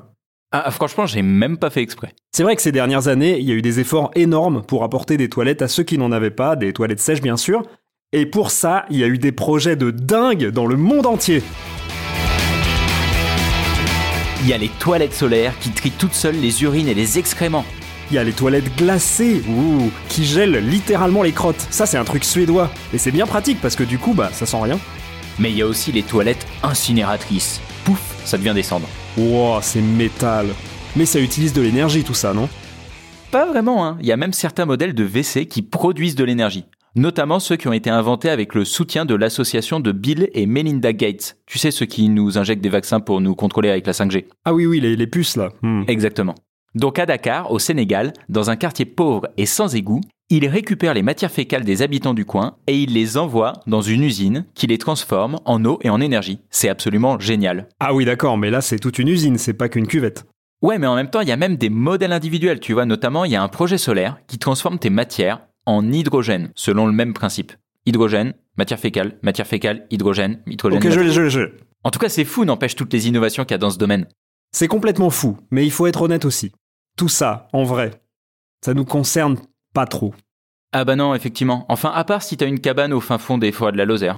Ah 0.50 0.71
franchement, 0.71 1.05
j'ai 1.05 1.21
même 1.21 1.59
pas 1.59 1.69
fait 1.69 1.83
exprès. 1.83 2.15
C'est 2.33 2.43
vrai 2.43 2.56
que 2.56 2.62
ces 2.62 2.73
dernières 2.73 3.09
années, 3.09 3.39
il 3.39 3.45
y 3.45 3.53
a 3.53 3.55
eu 3.55 3.61
des 3.61 3.81
efforts 3.81 4.11
énormes 4.15 4.62
pour 4.62 4.83
apporter 4.83 5.19
des 5.19 5.29
toilettes 5.29 5.61
à 5.61 5.69
ceux 5.69 5.83
qui 5.83 5.99
n'en 5.99 6.11
avaient 6.11 6.31
pas, 6.31 6.56
des 6.56 6.73
toilettes 6.73 7.00
sèches 7.00 7.21
bien 7.21 7.37
sûr. 7.37 7.62
Et 8.15 8.25
pour 8.25 8.50
ça, 8.50 8.87
il 8.89 8.97
y 8.97 9.05
a 9.05 9.09
eu 9.09 9.19
des 9.19 9.33
projets 9.33 9.77
de 9.77 9.91
dingue 9.91 10.47
dans 10.47 10.65
le 10.65 10.77
monde 10.77 11.05
entier. 11.05 11.43
Il 14.41 14.49
y 14.49 14.55
a 14.55 14.56
les 14.56 14.71
toilettes 14.71 15.12
solaires 15.12 15.53
qui 15.61 15.69
trient 15.69 15.91
toutes 15.91 16.15
seules 16.15 16.41
les 16.41 16.62
urines 16.62 16.89
et 16.89 16.95
les 16.95 17.19
excréments. 17.19 17.67
Il 18.11 18.15
y 18.15 18.19
a 18.19 18.25
les 18.25 18.33
toilettes 18.33 18.75
glacées, 18.75 19.43
ouh, 19.50 19.91
qui 20.09 20.25
gèlent 20.25 20.67
littéralement 20.67 21.23
les 21.23 21.33
crottes. 21.33 21.67
Ça, 21.69 21.85
c'est 21.85 21.99
un 21.99 22.05
truc 22.05 22.25
suédois. 22.25 22.71
Et 22.95 22.99
c'est 22.99 23.11
bien 23.11 23.27
pratique 23.27 23.61
parce 23.61 23.77
que 23.77 23.85
du 23.85 23.99
coup, 23.99 24.15
bah, 24.15 24.31
ça 24.33 24.47
sent 24.47 24.62
rien. 24.62 24.79
Mais 25.38 25.50
il 25.50 25.59
y 25.59 25.62
a 25.62 25.67
aussi 25.67 25.93
les 25.93 26.02
toilettes 26.02 26.47
incinératrices. 26.62 27.61
Pouf, 27.85 28.00
ça 28.25 28.38
devient 28.38 28.55
des 28.55 28.62
cendres. 28.62 28.88
Wow, 29.18 29.58
c'est 29.62 29.80
métal. 29.80 30.46
Mais 30.94 31.04
ça 31.04 31.18
utilise 31.18 31.52
de 31.52 31.60
l'énergie 31.60 32.04
tout 32.04 32.14
ça, 32.14 32.32
non? 32.32 32.48
Pas 33.32 33.46
vraiment, 33.46 33.84
hein. 33.84 33.98
Il 34.00 34.06
y 34.06 34.12
a 34.12 34.16
même 34.16 34.32
certains 34.32 34.64
modèles 34.64 34.94
de 34.94 35.04
WC 35.04 35.46
qui 35.46 35.62
produisent 35.62 36.14
de 36.14 36.22
l'énergie. 36.22 36.66
Notamment 36.94 37.40
ceux 37.40 37.56
qui 37.56 37.66
ont 37.66 37.72
été 37.72 37.90
inventés 37.90 38.30
avec 38.30 38.54
le 38.54 38.64
soutien 38.64 39.04
de 39.04 39.16
l'association 39.16 39.80
de 39.80 39.90
Bill 39.90 40.30
et 40.34 40.46
Melinda 40.46 40.92
Gates. 40.92 41.37
Tu 41.46 41.58
sais, 41.58 41.72
ceux 41.72 41.87
qui 41.87 42.08
nous 42.08 42.38
injectent 42.38 42.62
des 42.62 42.68
vaccins 42.68 43.00
pour 43.00 43.20
nous 43.20 43.34
contrôler 43.34 43.70
avec 43.70 43.87
la 43.87 43.92
5G. 43.92 44.26
Ah 44.44 44.54
oui, 44.54 44.66
oui, 44.66 44.80
les, 44.80 44.94
les 44.94 45.06
puces 45.08 45.37
là. 45.37 45.50
Hmm. 45.62 45.82
Exactement. 45.88 46.37
Donc 46.76 46.98
à 47.00 47.06
Dakar, 47.06 47.50
au 47.50 47.58
Sénégal, 47.58 48.12
dans 48.28 48.50
un 48.50 48.56
quartier 48.56 48.84
pauvre 48.84 49.28
et 49.37 49.46
sans 49.46 49.75
égout, 49.75 50.00
ils 50.30 50.47
récupèrent 50.47 50.94
les 50.94 51.02
matières 51.02 51.30
fécales 51.30 51.64
des 51.64 51.80
habitants 51.80 52.14
du 52.14 52.25
coin 52.25 52.56
et 52.66 52.78
ils 52.78 52.92
les 52.92 53.16
envoient 53.16 53.54
dans 53.66 53.80
une 53.80 54.02
usine 54.02 54.44
qui 54.54 54.66
les 54.66 54.78
transforme 54.78 55.38
en 55.44 55.64
eau 55.64 55.78
et 55.82 55.90
en 55.90 56.00
énergie. 56.00 56.40
C'est 56.50 56.68
absolument 56.68 57.18
génial. 57.18 57.68
Ah 57.80 57.94
oui, 57.94 58.04
d'accord, 58.04 58.37
mais 58.37 58.50
là, 58.50 58.61
c'est 58.61 58.78
toute 58.78 58.99
une 58.99 59.08
usine, 59.08 59.38
c'est 59.38 59.54
pas 59.54 59.68
qu'une 59.68 59.87
cuvette. 59.87 60.26
Ouais, 60.61 60.78
mais 60.78 60.87
en 60.87 60.97
même 60.97 61.08
temps, 61.08 61.20
il 61.20 61.28
y 61.28 61.32
a 61.32 61.37
même 61.37 61.56
des 61.56 61.70
modèles 61.70 62.12
individuels, 62.12 62.61
tu 62.61 62.73
vois, 62.75 62.85
notamment 62.85 63.25
il 63.25 63.32
y 63.32 63.37
a 63.37 63.42
un 63.42 63.49
projet 63.49 63.78
solaire 63.78 64.18
qui 64.26 64.38
transforme 64.38 64.78
tes 64.78 64.90
matières 64.90 65.40
en 65.66 65.90
hydrogène, 65.90 66.50
selon 66.54 66.87
le 66.87 66.92
même 66.92 67.14
principe. 67.14 67.52
Hydrogène, 67.87 68.35
matière 68.56 68.80
fécale, 68.80 69.18
matière 69.23 69.47
fécale, 69.47 69.87
hydrogène, 69.90 70.42
hydrogène. 70.47 70.82
Ok. 70.85 71.38
En 71.85 71.90
tout 71.90 71.99
cas, 71.99 72.08
c'est 72.08 72.25
fou, 72.25 72.44
n'empêche 72.44 72.75
toutes 72.75 72.92
les 72.92 73.08
innovations 73.08 73.44
qu'il 73.44 73.52
y 73.52 73.54
a 73.54 73.58
dans 73.58 73.70
ce 73.70 73.78
domaine. 73.78 74.06
C'est 74.52 74.68
complètement 74.68 75.11
fou, 75.11 75.38
mais 75.50 75.64
il 75.64 75.70
faut 75.70 75.87
être 75.87 76.02
honnête 76.02 76.25
aussi. 76.25 76.52
Tout 76.97 77.08
ça, 77.08 77.49
en 77.52 77.62
vrai, 77.62 78.02
ça 78.64 78.75
nous 78.75 78.85
concerne 78.85 79.38
pas 79.78 79.87
trop. 79.87 80.12
Ah 80.73 80.85
bah 80.85 80.97
non, 80.97 81.14
effectivement. 81.14 81.64
Enfin, 81.68 81.92
à 81.94 82.02
part 82.02 82.25
si 82.25 82.37
t'as 82.37 82.49
une 82.49 82.58
cabane 82.58 82.92
au 82.92 83.00
fin 83.00 83.16
fond 83.16 83.38
des 83.38 83.52
forêts 83.52 83.70
de 83.70 83.76
la 83.76 83.85
Lozère. 83.85 84.16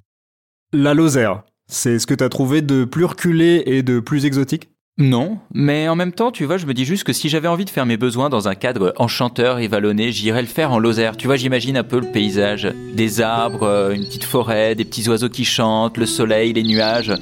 La 0.72 0.94
Lozère, 0.94 1.42
c'est 1.66 1.98
ce 1.98 2.06
que 2.06 2.14
t'as 2.14 2.30
trouvé 2.30 2.62
de 2.62 2.86
plus 2.86 3.04
reculé 3.04 3.62
et 3.66 3.82
de 3.82 4.00
plus 4.00 4.24
exotique? 4.24 4.70
Non, 4.96 5.38
mais 5.52 5.86
en 5.86 5.96
même 5.96 6.12
temps, 6.12 6.32
tu 6.32 6.46
vois, 6.46 6.56
je 6.56 6.64
me 6.64 6.72
dis 6.72 6.86
juste 6.86 7.04
que 7.04 7.12
si 7.12 7.28
j'avais 7.28 7.46
envie 7.46 7.66
de 7.66 7.70
faire 7.70 7.84
mes 7.84 7.98
besoins 7.98 8.30
dans 8.30 8.48
un 8.48 8.54
cadre 8.54 8.94
enchanteur 8.96 9.58
et 9.58 9.68
vallonné, 9.68 10.12
j'irais 10.12 10.40
le 10.40 10.48
faire 10.48 10.72
en 10.72 10.78
Lozère. 10.78 11.18
Tu 11.18 11.26
vois, 11.26 11.36
j'imagine 11.36 11.76
un 11.76 11.84
peu 11.84 12.00
le 12.00 12.10
paysage, 12.10 12.72
des 12.94 13.20
arbres, 13.20 13.64
euh, 13.64 13.92
une 13.92 14.06
petite 14.06 14.24
forêt, 14.24 14.74
des 14.74 14.86
petits 14.86 15.10
oiseaux 15.10 15.28
qui 15.28 15.44
chantent, 15.44 15.98
le 15.98 16.06
soleil, 16.06 16.54
les 16.54 16.62
nuages. 16.62 17.12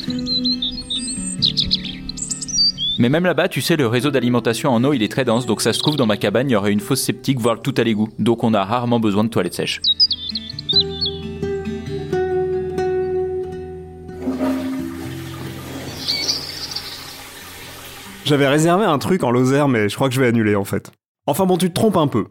Mais 3.01 3.09
même 3.09 3.25
là-bas, 3.25 3.49
tu 3.49 3.61
sais, 3.61 3.77
le 3.77 3.87
réseau 3.87 4.11
d'alimentation 4.11 4.71
en 4.71 4.83
eau, 4.83 4.93
il 4.93 5.05
est 5.05 5.09
très 5.09 5.25
dense, 5.25 5.47
donc 5.47 5.63
ça 5.63 5.73
se 5.73 5.79
trouve 5.79 5.97
dans 5.97 6.07
ma 6.07 6.17
cabane, 6.17 6.51
il 6.51 6.55
y 6.55 6.57
aurait 6.57 6.73
une 6.73 6.81
fosse 6.81 7.01
septique, 7.01 7.39
voire 7.39 7.63
tout 7.63 7.75
à 7.77 7.85
l'égout. 7.85 8.09
Donc 8.19 8.43
on 8.43 8.53
a 8.55 8.65
rarement 8.65 8.99
besoin 8.99 9.23
de 9.23 9.29
toilettes 9.29 9.55
sèches. 9.55 9.81
J'avais 18.25 18.49
réservé 18.49 18.85
un 18.85 18.99
truc 18.99 19.23
en 19.23 19.31
Lozère, 19.31 19.69
mais 19.69 19.89
je 19.89 19.95
crois 19.95 20.09
que 20.09 20.15
je 20.15 20.21
vais 20.21 20.27
annuler 20.27 20.57
en 20.57 20.65
fait. 20.65 20.91
Enfin 21.27 21.47
bon, 21.47 21.57
tu 21.57 21.69
te 21.69 21.75
trompes 21.75 21.97
un 21.97 22.09
peu. 22.09 22.27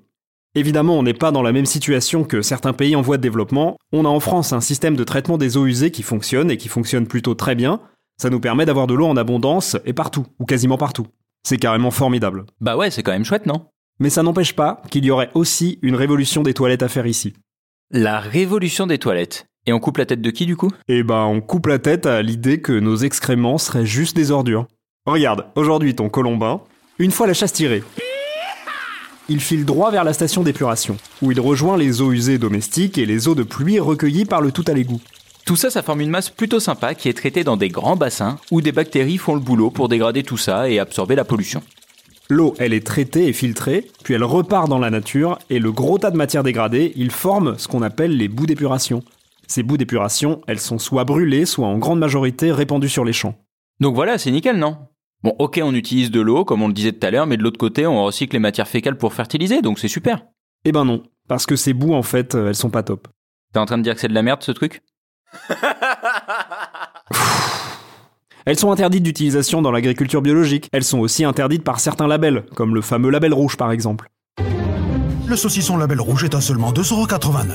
Évidemment, 0.53 0.97
on 0.99 1.03
n'est 1.03 1.13
pas 1.13 1.31
dans 1.31 1.41
la 1.43 1.53
même 1.53 1.65
situation 1.65 2.25
que 2.25 2.41
certains 2.41 2.73
pays 2.73 2.95
en 2.97 3.01
voie 3.01 3.17
de 3.17 3.21
développement. 3.21 3.77
On 3.93 4.03
a 4.03 4.09
en 4.09 4.19
France 4.19 4.51
un 4.51 4.59
système 4.59 4.97
de 4.97 5.03
traitement 5.05 5.37
des 5.37 5.55
eaux 5.55 5.65
usées 5.65 5.91
qui 5.91 6.03
fonctionne 6.03 6.51
et 6.51 6.57
qui 6.57 6.67
fonctionne 6.67 7.07
plutôt 7.07 7.35
très 7.35 7.55
bien. 7.55 7.79
Ça 8.19 8.31
nous 8.31 8.39
permet 8.39 8.65
d'avoir 8.65 8.87
de 8.87 8.95
l'eau 8.95 9.05
en 9.05 9.15
abondance 9.15 9.77
et 9.85 9.93
partout, 9.93 10.25
ou 10.39 10.45
quasiment 10.45 10.79
partout. 10.79 11.05
C'est 11.43 11.57
carrément 11.57 11.91
formidable. 11.91 12.45
Bah 12.59 12.75
ouais, 12.75 12.89
c'est 12.89 13.03
quand 13.03 13.11
même 13.11 13.23
chouette, 13.23 13.45
non? 13.45 13.67
Mais 13.99 14.09
ça 14.09 14.23
n'empêche 14.23 14.53
pas 14.53 14.81
qu'il 14.89 15.05
y 15.05 15.11
aurait 15.11 15.29
aussi 15.35 15.77
une 15.83 15.93
révolution 15.93 16.41
des 16.41 16.55
toilettes 16.55 16.81
à 16.81 16.87
faire 16.87 17.05
ici. 17.05 17.33
La 17.91 18.19
révolution 18.19 18.87
des 18.87 18.97
toilettes. 18.97 19.45
Et 19.67 19.73
on 19.73 19.79
coupe 19.79 19.97
la 19.97 20.07
tête 20.07 20.21
de 20.21 20.31
qui 20.31 20.47
du 20.47 20.55
coup? 20.55 20.71
Eh 20.87 21.03
ben, 21.03 21.25
on 21.25 21.41
coupe 21.41 21.67
la 21.67 21.77
tête 21.77 22.07
à 22.07 22.23
l'idée 22.23 22.59
que 22.59 22.71
nos 22.71 22.95
excréments 22.95 23.59
seraient 23.59 23.85
juste 23.85 24.15
des 24.15 24.31
ordures. 24.31 24.65
Regarde, 25.05 25.45
aujourd'hui 25.55 25.93
ton 25.93 26.09
colombin, 26.09 26.61
une 26.97 27.11
fois 27.11 27.27
la 27.27 27.33
chasse 27.33 27.53
tirée, 27.53 27.83
il 29.29 29.41
file 29.41 29.65
droit 29.65 29.91
vers 29.91 30.03
la 30.03 30.13
station 30.13 30.41
d'épuration, 30.41 30.97
où 31.21 31.31
il 31.31 31.39
rejoint 31.39 31.77
les 31.77 32.01
eaux 32.01 32.13
usées 32.13 32.37
domestiques 32.37 32.97
et 32.97 33.05
les 33.05 33.27
eaux 33.27 33.35
de 33.35 33.43
pluie 33.43 33.79
recueillies 33.79 34.25
par 34.25 34.41
le 34.41 34.51
tout 34.51 34.65
à 34.67 34.73
l'égout. 34.73 35.01
Tout 35.47 35.55
ça, 35.55 35.69
ça 35.69 35.81
forme 35.81 36.01
une 36.01 36.09
masse 36.09 36.29
plutôt 36.29 36.59
sympa 36.59 36.93
qui 36.93 37.07
est 37.07 37.13
traitée 37.13 37.45
dans 37.45 37.55
des 37.55 37.69
grands 37.69 37.95
bassins 37.95 38.37
où 38.51 38.59
des 38.59 38.73
bactéries 38.73 39.17
font 39.17 39.33
le 39.33 39.39
boulot 39.39 39.71
pour 39.71 39.87
dégrader 39.87 40.21
tout 40.21 40.35
ça 40.35 40.69
et 40.69 40.77
absorber 40.77 41.15
la 41.15 41.23
pollution. 41.23 41.63
L'eau, 42.29 42.53
elle 42.59 42.73
est 42.73 42.85
traitée 42.85 43.27
et 43.27 43.31
filtrée, 43.31 43.89
puis 44.03 44.13
elle 44.13 44.25
repart 44.25 44.67
dans 44.67 44.77
la 44.77 44.89
nature, 44.89 45.39
et 45.49 45.59
le 45.59 45.71
gros 45.71 45.99
tas 45.99 46.11
de 46.11 46.17
matière 46.17 46.43
dégradée, 46.43 46.91
il 46.97 47.11
forme 47.11 47.57
ce 47.57 47.69
qu'on 47.69 47.81
appelle 47.81 48.17
les 48.17 48.27
bouts 48.27 48.45
d'épuration. 48.45 49.03
Ces 49.47 49.63
bouts 49.63 49.77
d'épuration, 49.77 50.41
elles 50.47 50.59
sont 50.59 50.79
soit 50.79 51.05
brûlées, 51.05 51.45
soit 51.45 51.65
en 51.65 51.77
grande 51.77 51.99
majorité 51.99 52.51
répandues 52.51 52.89
sur 52.89 53.05
les 53.05 53.13
champs. 53.13 53.35
Donc 53.79 53.95
voilà, 53.95 54.17
c'est 54.17 54.31
nickel, 54.31 54.57
non? 54.57 54.75
Bon, 55.23 55.33
ok, 55.39 55.61
on 55.63 55.73
utilise 55.73 56.11
de 56.11 56.19
l'eau, 56.19 56.43
comme 56.43 56.61
on 56.61 56.67
le 56.67 56.73
disait 56.73 56.91
tout 56.91 57.07
à 57.07 57.09
l'heure, 57.09 57.25
mais 57.25 57.37
de 57.37 57.43
l'autre 57.43 57.57
côté, 57.57 57.87
on 57.87 58.03
recycle 58.03 58.35
les 58.35 58.41
matières 58.41 58.67
fécales 58.67 58.97
pour 58.97 59.13
fertiliser, 59.13 59.61
donc 59.61 59.79
c'est 59.79 59.87
super. 59.87 60.25
Eh 60.65 60.73
ben 60.73 60.83
non, 60.83 61.03
parce 61.29 61.45
que 61.45 61.55
ces 61.55 61.71
bouts, 61.71 61.93
en 61.93 62.03
fait, 62.03 62.35
euh, 62.35 62.49
elles 62.49 62.55
sont 62.55 62.69
pas 62.69 62.83
top. 62.83 63.07
T'es 63.53 63.59
en 63.59 63.65
train 63.65 63.77
de 63.77 63.83
dire 63.83 63.95
que 63.95 64.01
c'est 64.01 64.09
de 64.09 64.13
la 64.13 64.23
merde 64.23 64.43
ce 64.43 64.51
truc? 64.51 64.81
Elles 68.45 68.57
sont 68.57 68.71
interdites 68.71 69.03
d'utilisation 69.03 69.61
dans 69.61 69.71
l'agriculture 69.71 70.21
biologique. 70.21 70.69
Elles 70.71 70.83
sont 70.85 70.99
aussi 70.99 71.25
interdites 71.25 71.63
par 71.63 71.79
certains 71.81 72.07
labels, 72.07 72.45
comme 72.55 72.75
le 72.75 72.81
fameux 72.81 73.09
label 73.09 73.33
rouge 73.33 73.57
par 73.57 73.71
exemple. 73.71 74.09
Le 75.27 75.35
saucisson 75.35 75.75
label 75.75 75.99
rouge 75.99 76.23
est 76.23 76.33
à 76.35 76.39
seulement 76.39 76.71
2,89€. 76.71 77.47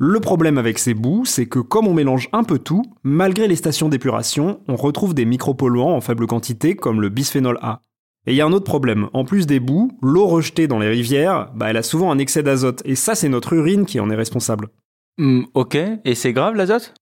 Le 0.00 0.20
problème 0.20 0.58
avec 0.58 0.78
ces 0.78 0.94
bouts, 0.94 1.24
c'est 1.24 1.46
que 1.46 1.58
comme 1.58 1.88
on 1.88 1.94
mélange 1.94 2.28
un 2.32 2.44
peu 2.44 2.58
tout, 2.58 2.82
malgré 3.02 3.48
les 3.48 3.56
stations 3.56 3.88
d'épuration, 3.88 4.60
on 4.68 4.76
retrouve 4.76 5.14
des 5.14 5.24
micropolluants 5.24 5.96
en 5.96 6.00
faible 6.00 6.26
quantité 6.26 6.76
comme 6.76 7.00
le 7.00 7.08
bisphénol 7.08 7.58
A. 7.62 7.80
Et 8.26 8.32
il 8.32 8.36
y 8.36 8.42
a 8.42 8.46
un 8.46 8.52
autre 8.52 8.66
problème, 8.66 9.08
en 9.14 9.24
plus 9.24 9.46
des 9.46 9.58
bouts, 9.58 9.90
l'eau 10.02 10.26
rejetée 10.26 10.68
dans 10.68 10.78
les 10.78 10.88
rivières, 10.88 11.50
bah 11.54 11.70
elle 11.70 11.78
a 11.78 11.82
souvent 11.82 12.12
un 12.12 12.18
excès 12.18 12.42
d'azote, 12.42 12.82
et 12.84 12.94
ça 12.94 13.14
c'est 13.14 13.30
notre 13.30 13.54
urine 13.54 13.86
qui 13.86 13.98
en 13.98 14.10
est 14.10 14.14
responsable. 14.14 14.68
Hmm, 15.16 15.44
Ok, 15.54 15.76
et 15.76 16.14
c'est 16.14 16.34
grave 16.34 16.54
l'azote? 16.54 16.94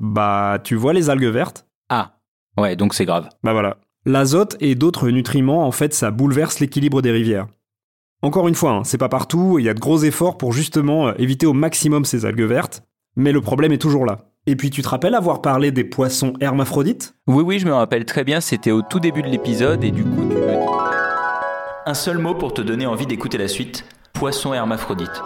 Bah 0.00 0.58
tu 0.64 0.74
vois 0.74 0.92
les 0.92 1.10
algues 1.10 1.24
vertes 1.24 1.66
Ah, 1.88 2.16
ouais, 2.56 2.74
donc 2.74 2.94
c'est 2.94 3.04
grave. 3.04 3.28
Bah 3.42 3.52
voilà. 3.52 3.76
L'azote 4.06 4.56
et 4.60 4.74
d'autres 4.74 5.10
nutriments, 5.10 5.66
en 5.66 5.72
fait, 5.72 5.92
ça 5.92 6.10
bouleverse 6.10 6.58
l'équilibre 6.58 7.02
des 7.02 7.10
rivières. 7.10 7.46
Encore 8.22 8.48
une 8.48 8.54
fois, 8.54 8.72
hein, 8.72 8.84
c'est 8.84 8.98
pas 8.98 9.08
partout, 9.10 9.58
il 9.58 9.64
y 9.64 9.68
a 9.68 9.74
de 9.74 9.80
gros 9.80 9.98
efforts 10.02 10.38
pour 10.38 10.52
justement 10.52 11.08
euh, 11.08 11.12
éviter 11.18 11.46
au 11.46 11.52
maximum 11.52 12.04
ces 12.04 12.24
algues 12.24 12.42
vertes, 12.42 12.82
mais 13.16 13.32
le 13.32 13.40
problème 13.40 13.72
est 13.72 13.78
toujours 13.78 14.06
là. 14.06 14.30
Et 14.46 14.56
puis 14.56 14.70
tu 14.70 14.80
te 14.80 14.88
rappelles 14.88 15.14
avoir 15.14 15.42
parlé 15.42 15.70
des 15.70 15.84
poissons 15.84 16.32
hermaphrodites? 16.40 17.14
Oui, 17.26 17.42
oui, 17.42 17.58
je 17.58 17.66
me 17.66 17.74
rappelle 17.74 18.06
très 18.06 18.24
bien, 18.24 18.40
c'était 18.40 18.70
au 18.70 18.80
tout 18.80 19.00
début 19.00 19.22
de 19.22 19.28
l'épisode 19.28 19.84
et 19.84 19.90
du 19.90 20.02
coup 20.02 20.28
tu 20.30 20.36
me 20.36 20.46
dis... 20.46 20.66
Un 21.86 21.94
seul 21.94 22.18
mot 22.18 22.34
pour 22.34 22.54
te 22.54 22.62
donner 22.62 22.86
envie 22.86 23.06
d'écouter 23.06 23.36
la 23.36 23.48
suite. 23.48 23.84
Poisson 24.14 24.54
hermaphrodite. 24.54 25.22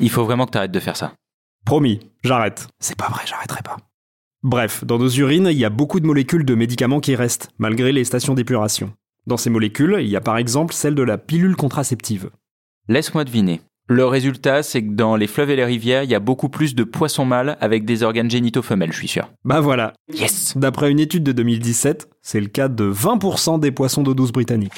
Il 0.00 0.10
faut 0.10 0.24
vraiment 0.24 0.46
que 0.46 0.52
t'arrêtes 0.52 0.72
de 0.72 0.80
faire 0.80 0.96
ça. 0.96 1.12
Promis, 1.64 2.00
j'arrête. 2.24 2.68
C'est 2.80 2.96
pas 2.96 3.08
vrai, 3.08 3.22
j'arrêterai 3.26 3.62
pas. 3.62 3.76
Bref, 4.42 4.84
dans 4.84 4.98
nos 4.98 5.08
urines, 5.08 5.48
il 5.50 5.58
y 5.58 5.64
a 5.64 5.70
beaucoup 5.70 6.00
de 6.00 6.06
molécules 6.06 6.44
de 6.44 6.54
médicaments 6.54 7.00
qui 7.00 7.14
restent, 7.14 7.50
malgré 7.58 7.92
les 7.92 8.04
stations 8.04 8.34
d'épuration. 8.34 8.92
Dans 9.26 9.36
ces 9.36 9.50
molécules, 9.50 9.98
il 10.00 10.08
y 10.08 10.16
a 10.16 10.20
par 10.20 10.36
exemple 10.36 10.74
celle 10.74 10.96
de 10.96 11.02
la 11.02 11.18
pilule 11.18 11.54
contraceptive. 11.54 12.30
Laisse-moi 12.88 13.24
deviner. 13.24 13.60
Le 13.88 14.04
résultat, 14.04 14.62
c'est 14.64 14.82
que 14.82 14.92
dans 14.92 15.14
les 15.14 15.28
fleuves 15.28 15.50
et 15.50 15.56
les 15.56 15.64
rivières, 15.64 16.02
il 16.02 16.10
y 16.10 16.14
a 16.14 16.20
beaucoup 16.20 16.48
plus 16.48 16.74
de 16.74 16.82
poissons 16.82 17.24
mâles 17.24 17.56
avec 17.60 17.84
des 17.84 18.02
organes 18.02 18.30
génitaux 18.30 18.62
femelles, 18.62 18.92
je 18.92 18.98
suis 18.98 19.08
sûr. 19.08 19.30
Bah 19.44 19.60
voilà. 19.60 19.92
Yes 20.12 20.56
D'après 20.56 20.90
une 20.90 21.00
étude 21.00 21.22
de 21.22 21.32
2017, 21.32 22.08
c'est 22.22 22.40
le 22.40 22.46
cas 22.46 22.68
de 22.68 22.90
20% 22.90 23.60
des 23.60 23.70
poissons 23.70 24.02
d'eau 24.02 24.14
douce 24.14 24.32
britanniques. 24.32 24.72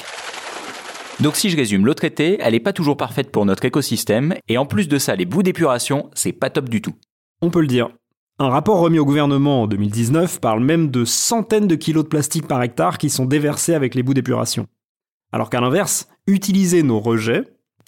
Donc 1.21 1.37
si 1.37 1.49
je 1.49 1.55
résume, 1.55 1.85
l'eau 1.85 1.93
traitée, 1.93 2.37
elle 2.41 2.55
est 2.55 2.59
pas 2.59 2.73
toujours 2.73 2.97
parfaite 2.97 3.31
pour 3.31 3.45
notre 3.45 3.63
écosystème, 3.63 4.35
et 4.49 4.57
en 4.57 4.65
plus 4.65 4.89
de 4.89 4.97
ça, 4.97 5.15
les 5.15 5.25
bouts 5.25 5.43
d'épuration, 5.43 6.09
c'est 6.13 6.33
pas 6.33 6.49
top 6.49 6.67
du 6.67 6.81
tout. 6.81 6.95
On 7.41 7.49
peut 7.49 7.61
le 7.61 7.67
dire. 7.67 7.89
Un 8.37 8.49
rapport 8.49 8.79
remis 8.79 8.99
au 8.99 9.05
gouvernement 9.05 9.61
en 9.61 9.67
2019 9.67 10.41
parle 10.41 10.61
même 10.61 10.91
de 10.91 11.05
centaines 11.05 11.67
de 11.67 11.75
kilos 11.75 12.03
de 12.03 12.09
plastique 12.09 12.47
par 12.47 12.61
hectare 12.61 12.97
qui 12.97 13.09
sont 13.09 13.25
déversés 13.25 13.73
avec 13.73 13.95
les 13.95 14.03
bouts 14.03 14.13
d'épuration. 14.13 14.67
Alors 15.31 15.49
qu'à 15.49 15.61
l'inverse, 15.61 16.09
utiliser 16.27 16.83
nos 16.83 16.99
rejets, 16.99 17.43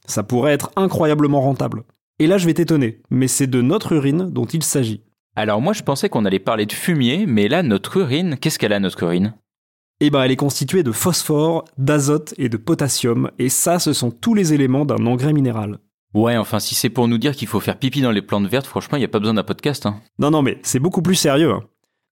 ça 0.05 0.23
pourrait 0.23 0.53
être 0.53 0.71
incroyablement 0.77 1.41
rentable. 1.41 1.83
Et 2.19 2.27
là 2.27 2.37
je 2.37 2.45
vais 2.45 2.53
t'étonner, 2.53 3.01
mais 3.09 3.27
c'est 3.27 3.47
de 3.47 3.61
notre 3.61 3.91
urine 3.91 4.29
dont 4.31 4.45
il 4.45 4.63
s'agit. 4.63 5.03
Alors 5.35 5.61
moi 5.61 5.73
je 5.73 5.83
pensais 5.83 6.07
qu'on 6.07 6.23
allait 6.23 6.39
parler 6.39 6.65
de 6.65 6.71
fumier, 6.71 7.25
mais 7.27 7.49
là 7.49 7.61
notre 7.61 7.97
urine, 7.97 8.37
qu'est-ce 8.37 8.57
qu'elle 8.57 8.73
a 8.73 8.79
notre 8.79 9.03
urine? 9.03 9.33
Eh 9.99 10.09
ben 10.11 10.21
elle 10.21 10.31
est 10.31 10.35
constituée 10.35 10.83
de 10.83 10.91
phosphore, 10.91 11.65
d'azote 11.77 12.33
et 12.37 12.49
de 12.49 12.57
potassium, 12.57 13.31
et 13.39 13.49
ça 13.49 13.79
ce 13.79 13.93
sont 13.93 14.11
tous 14.11 14.33
les 14.35 14.53
éléments 14.53 14.85
d'un 14.85 15.05
engrais 15.07 15.33
minéral. 15.33 15.79
Ouais, 16.13 16.37
enfin 16.37 16.59
si 16.59 16.75
c'est 16.75 16.89
pour 16.89 17.07
nous 17.07 17.17
dire 17.17 17.35
qu'il 17.35 17.47
faut 17.47 17.59
faire 17.59 17.77
pipi 17.79 18.01
dans 18.01 18.11
les 18.11 18.21
plantes 18.21 18.47
vertes, 18.47 18.67
franchement 18.67 18.97
il 18.97 19.01
n'y 19.01 19.05
a 19.05 19.09
pas 19.09 19.19
besoin 19.19 19.33
d'un 19.33 19.43
podcast. 19.43 19.85
Hein. 19.85 19.99
Non, 20.19 20.29
non, 20.31 20.41
mais 20.43 20.59
c'est 20.63 20.79
beaucoup 20.79 21.01
plus 21.01 21.15
sérieux. 21.15 21.51
hein. 21.51 21.63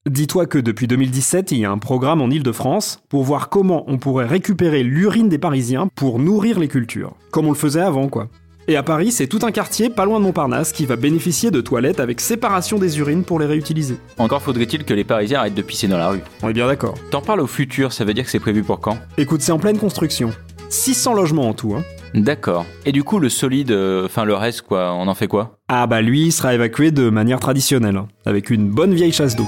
Dis-toi 0.07 0.45
que 0.45 0.59
depuis 0.59 0.85
2017, 0.87 1.51
il 1.51 1.59
y 1.59 1.65
a 1.65 1.71
un 1.71 1.79
programme 1.79 2.21
en 2.21 2.29
Ile-de-France 2.29 2.99
pour 3.09 3.23
voir 3.23 3.49
comment 3.49 3.83
on 3.87 3.97
pourrait 3.97 4.27
récupérer 4.27 4.83
l'urine 4.83 5.29
des 5.29 5.39
Parisiens 5.39 5.87
pour 5.95 6.19
nourrir 6.19 6.59
les 6.59 6.67
cultures. 6.67 7.15
Comme 7.31 7.47
on 7.47 7.51
le 7.51 7.55
faisait 7.55 7.81
avant, 7.81 8.07
quoi. 8.07 8.29
Et 8.67 8.77
à 8.77 8.83
Paris, 8.83 9.11
c'est 9.11 9.27
tout 9.27 9.39
un 9.43 9.51
quartier 9.51 9.91
pas 9.91 10.05
loin 10.05 10.19
de 10.19 10.23
Montparnasse 10.23 10.71
qui 10.71 10.87
va 10.87 10.95
bénéficier 10.95 11.51
de 11.51 11.61
toilettes 11.61 11.99
avec 11.99 12.19
séparation 12.19 12.79
des 12.79 12.97
urines 12.97 13.23
pour 13.23 13.39
les 13.39 13.45
réutiliser. 13.45 13.97
Encore 14.17 14.41
faudrait-il 14.41 14.85
que 14.85 14.93
les 14.95 15.03
Parisiens 15.03 15.39
arrêtent 15.39 15.53
de 15.53 15.61
pisser 15.61 15.87
dans 15.87 15.99
la 15.99 16.09
rue. 16.09 16.21
On 16.41 16.49
est 16.49 16.53
bien 16.53 16.65
d'accord. 16.65 16.95
T'en 17.11 17.21
parles 17.21 17.41
au 17.41 17.47
futur, 17.47 17.93
ça 17.93 18.05
veut 18.05 18.15
dire 18.15 18.23
que 18.23 18.31
c'est 18.31 18.39
prévu 18.39 18.63
pour 18.63 18.79
quand? 18.79 18.97
Écoute, 19.17 19.41
c'est 19.41 19.51
en 19.51 19.59
pleine 19.59 19.77
construction. 19.77 20.31
600 20.69 21.13
logements 21.13 21.49
en 21.49 21.53
tout, 21.53 21.75
hein. 21.75 21.83
D'accord. 22.15 22.65
Et 22.85 22.91
du 22.91 23.03
coup 23.03 23.19
le 23.19 23.29
solide, 23.29 23.69
euh, 23.69 24.05
enfin 24.05 24.25
le 24.25 24.33
reste 24.33 24.63
quoi, 24.63 24.93
on 24.93 25.07
en 25.07 25.13
fait 25.13 25.27
quoi? 25.27 25.59
Ah 25.67 25.85
bah 25.85 26.01
lui 26.01 26.27
il 26.27 26.31
sera 26.31 26.55
évacué 26.55 26.89
de 26.89 27.09
manière 27.09 27.39
traditionnelle, 27.39 27.97
hein, 27.97 28.07
avec 28.25 28.49
une 28.49 28.69
bonne 28.69 28.93
vieille 28.93 29.11
chasse 29.11 29.35
d'eau. 29.35 29.45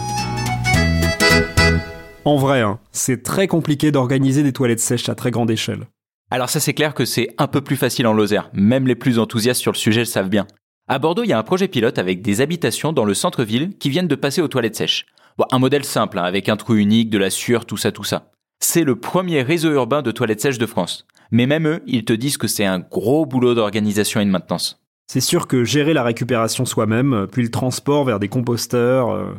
En 2.26 2.36
vrai, 2.36 2.62
hein, 2.62 2.78
c'est 2.92 3.24
très 3.24 3.48
compliqué 3.48 3.92
d'organiser 3.92 4.44
des 4.44 4.52
toilettes 4.52 4.82
sèches 4.82 5.08
à 5.10 5.16
très 5.16 5.32
grande 5.32 5.50
échelle. 5.50 5.88
Alors 6.30 6.50
ça 6.50 6.60
c'est 6.60 6.74
clair 6.74 6.94
que 6.94 7.06
c'est 7.06 7.30
un 7.38 7.48
peu 7.48 7.62
plus 7.62 7.78
facile 7.78 8.06
en 8.06 8.14
Lozère, 8.14 8.50
même 8.54 8.86
les 8.86 8.96
plus 8.96 9.18
enthousiastes 9.18 9.62
sur 9.62 9.72
le 9.72 9.78
sujet 9.78 10.02
le 10.02 10.06
savent 10.06 10.30
bien. 10.30 10.46
À 10.90 11.00
Bordeaux, 11.00 11.24
il 11.24 11.30
y 11.30 11.34
a 11.34 11.40
un 11.40 11.44
projet 11.44 11.68
pilote 11.68 11.98
avec 12.00 12.22
des 12.22 12.42
habitations 12.42 12.92
dans 12.94 13.06
le 13.06 13.14
centre-ville 13.14 13.78
qui 13.78 13.90
viennent 13.90 14.08
de 14.08 14.16
passer 14.16 14.42
aux 14.42 14.48
toilettes 14.48 14.76
sèches. 14.76 15.06
Un 15.52 15.60
modèle 15.60 15.86
simple, 15.86 16.18
hein, 16.20 16.24
avec 16.24 16.50
un 16.50 16.58
trou 16.58 16.76
unique, 16.76 17.10
de 17.10 17.18
la 17.18 17.30
sueur, 17.30 17.66
tout 17.66 17.78
ça, 17.78 17.92
tout 17.92 18.04
ça. 18.04 18.32
C'est 18.60 18.84
le 18.84 18.98
premier 18.98 19.42
réseau 19.42 19.72
urbain 19.72 20.02
de 20.02 20.12
toilettes 20.12 20.42
sèches 20.42 20.58
de 20.58 20.66
France. 20.66 21.06
Mais 21.32 21.46
même 21.46 21.68
eux, 21.68 21.84
ils 21.86 22.06
te 22.06 22.14
disent 22.14 22.38
que 22.38 22.48
c'est 22.48 22.66
un 22.66 22.80
gros 22.80 23.26
boulot 23.26 23.54
d'organisation 23.54 24.20
et 24.20 24.26
de 24.26 24.30
maintenance. 24.30 24.82
C'est 25.08 25.22
sûr 25.22 25.48
que 25.48 25.64
gérer 25.64 25.94
la 25.94 26.04
récupération 26.04 26.66
soi-même, 26.66 27.14
euh, 27.14 27.28
puis 27.28 27.44
le 27.44 27.52
transport 27.52 28.04
vers 28.04 28.20
des 28.20 28.30
composteurs... 28.30 29.12
euh, 29.12 29.34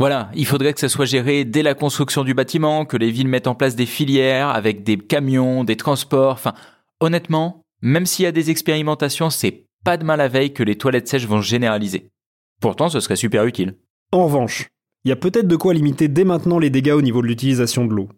Voilà, 0.00 0.30
il 0.34 0.46
faudrait 0.46 0.72
que 0.72 0.80
ça 0.80 0.88
soit 0.88 1.04
géré 1.04 1.44
dès 1.44 1.62
la 1.62 1.74
construction 1.74 2.24
du 2.24 2.32
bâtiment, 2.32 2.86
que 2.86 2.96
les 2.96 3.10
villes 3.10 3.28
mettent 3.28 3.46
en 3.46 3.54
place 3.54 3.76
des 3.76 3.84
filières 3.84 4.48
avec 4.48 4.82
des 4.82 4.96
camions, 4.96 5.62
des 5.62 5.76
transports, 5.76 6.32
enfin, 6.32 6.54
honnêtement, 7.00 7.66
même 7.82 8.06
s'il 8.06 8.22
y 8.22 8.26
a 8.26 8.32
des 8.32 8.48
expérimentations, 8.48 9.28
c'est 9.28 9.66
pas 9.84 9.98
demain 9.98 10.16
la 10.16 10.28
veille 10.28 10.54
que 10.54 10.62
les 10.62 10.78
toilettes 10.78 11.06
sèches 11.06 11.26
vont 11.26 11.42
se 11.42 11.46
généraliser. 11.46 12.08
Pourtant, 12.62 12.88
ce 12.88 12.98
serait 12.98 13.14
super 13.14 13.44
utile. 13.44 13.76
En 14.10 14.24
revanche, 14.24 14.68
il 15.04 15.10
y 15.10 15.12
a 15.12 15.16
peut-être 15.16 15.46
de 15.46 15.56
quoi 15.56 15.74
limiter 15.74 16.08
dès 16.08 16.24
maintenant 16.24 16.58
les 16.58 16.70
dégâts 16.70 16.92
au 16.92 17.02
niveau 17.02 17.20
de 17.20 17.26
l'utilisation 17.26 17.84
de 17.84 17.92
l'eau. 17.92 18.08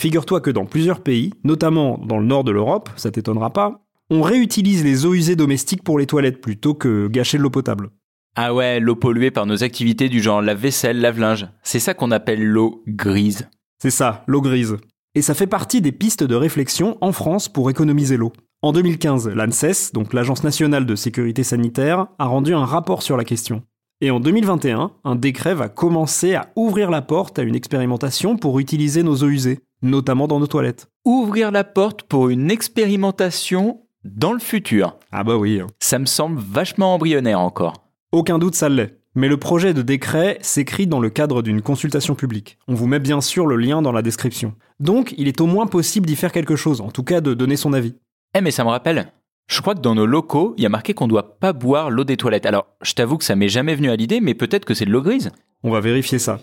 Figure-toi 0.00 0.40
que 0.40 0.52
dans 0.52 0.64
plusieurs 0.64 1.02
pays, 1.02 1.32
notamment 1.42 1.98
dans 1.98 2.20
le 2.20 2.26
nord 2.26 2.44
de 2.44 2.52
l'Europe, 2.52 2.88
ça 2.94 3.10
t'étonnera 3.10 3.52
pas, 3.52 3.84
on 4.10 4.22
réutilise 4.22 4.84
les 4.84 5.06
eaux 5.06 5.14
usées 5.14 5.34
domestiques 5.34 5.82
pour 5.82 5.98
les 5.98 6.06
toilettes 6.06 6.40
plutôt 6.40 6.74
que 6.74 7.08
gâcher 7.08 7.36
de 7.36 7.42
l'eau 7.42 7.50
potable. 7.50 7.90
Ah 8.36 8.54
ouais, 8.54 8.78
l'eau 8.78 8.94
polluée 8.94 9.32
par 9.32 9.46
nos 9.46 9.64
activités 9.64 10.08
du 10.08 10.20
genre 10.20 10.40
lave-vaisselle, 10.40 11.00
lave-linge. 11.00 11.48
C'est 11.62 11.80
ça 11.80 11.94
qu'on 11.94 12.12
appelle 12.12 12.44
l'eau 12.44 12.82
grise. 12.86 13.48
C'est 13.82 13.90
ça, 13.90 14.22
l'eau 14.28 14.40
grise. 14.40 14.76
Et 15.16 15.22
ça 15.22 15.34
fait 15.34 15.48
partie 15.48 15.80
des 15.80 15.90
pistes 15.90 16.22
de 16.22 16.36
réflexion 16.36 16.96
en 17.00 17.10
France 17.10 17.48
pour 17.48 17.70
économiser 17.70 18.16
l'eau. 18.16 18.32
En 18.62 18.72
2015, 18.72 19.28
l'ANSES, 19.28 19.92
donc 19.92 20.12
l'Agence 20.12 20.44
nationale 20.44 20.86
de 20.86 20.94
sécurité 20.94 21.42
sanitaire, 21.42 22.06
a 22.18 22.26
rendu 22.26 22.54
un 22.54 22.64
rapport 22.64 23.02
sur 23.02 23.16
la 23.16 23.24
question. 23.24 23.62
Et 24.00 24.10
en 24.12 24.20
2021, 24.20 24.92
un 25.02 25.16
décret 25.16 25.54
va 25.54 25.68
commencer 25.68 26.34
à 26.34 26.52
ouvrir 26.54 26.90
la 26.90 27.02
porte 27.02 27.38
à 27.38 27.42
une 27.42 27.56
expérimentation 27.56 28.36
pour 28.36 28.60
utiliser 28.60 29.02
nos 29.02 29.16
eaux 29.16 29.28
usées, 29.28 29.60
notamment 29.82 30.28
dans 30.28 30.38
nos 30.38 30.46
toilettes. 30.46 30.86
Ouvrir 31.04 31.50
la 31.50 31.64
porte 31.64 32.04
pour 32.04 32.28
une 32.28 32.50
expérimentation 32.50 33.82
dans 34.04 34.32
le 34.32 34.38
futur. 34.38 34.96
Ah 35.10 35.24
bah 35.24 35.36
oui. 35.36 35.60
Ça 35.80 35.98
me 35.98 36.06
semble 36.06 36.38
vachement 36.38 36.94
embryonnaire 36.94 37.40
encore. 37.40 37.89
Aucun 38.12 38.38
doute, 38.40 38.56
ça 38.56 38.68
l'est. 38.68 38.96
Mais 39.14 39.28
le 39.28 39.36
projet 39.36 39.72
de 39.72 39.82
décret 39.82 40.38
s'écrit 40.40 40.86
dans 40.88 40.98
le 40.98 41.10
cadre 41.10 41.42
d'une 41.42 41.62
consultation 41.62 42.16
publique. 42.16 42.58
On 42.66 42.74
vous 42.74 42.86
met 42.88 42.98
bien 42.98 43.20
sûr 43.20 43.46
le 43.46 43.56
lien 43.56 43.82
dans 43.82 43.92
la 43.92 44.02
description. 44.02 44.54
Donc, 44.80 45.14
il 45.16 45.28
est 45.28 45.40
au 45.40 45.46
moins 45.46 45.66
possible 45.66 46.06
d'y 46.06 46.16
faire 46.16 46.32
quelque 46.32 46.56
chose, 46.56 46.80
en 46.80 46.90
tout 46.90 47.04
cas 47.04 47.20
de 47.20 47.34
donner 47.34 47.56
son 47.56 47.72
avis. 47.72 47.94
Eh 48.36 48.40
mais 48.40 48.50
ça 48.50 48.64
me 48.64 48.68
rappelle, 48.70 49.12
je 49.48 49.60
crois 49.60 49.74
que 49.76 49.80
dans 49.80 49.94
nos 49.94 50.06
locaux, 50.06 50.54
il 50.56 50.62
y 50.62 50.66
a 50.66 50.70
marqué 50.70 50.92
qu'on 50.94 51.06
doit 51.08 51.38
pas 51.38 51.52
boire 51.52 51.90
l'eau 51.90 52.02
des 52.04 52.16
toilettes. 52.16 52.46
Alors, 52.46 52.66
je 52.82 52.94
t'avoue 52.94 53.16
que 53.16 53.24
ça 53.24 53.36
m'est 53.36 53.48
jamais 53.48 53.74
venu 53.76 53.90
à 53.90 53.96
l'idée, 53.96 54.20
mais 54.20 54.34
peut-être 54.34 54.64
que 54.64 54.74
c'est 54.74 54.84
de 54.86 54.90
l'eau 54.90 55.02
grise. 55.02 55.30
On 55.62 55.70
va 55.70 55.80
vérifier 55.80 56.18
ça. 56.18 56.40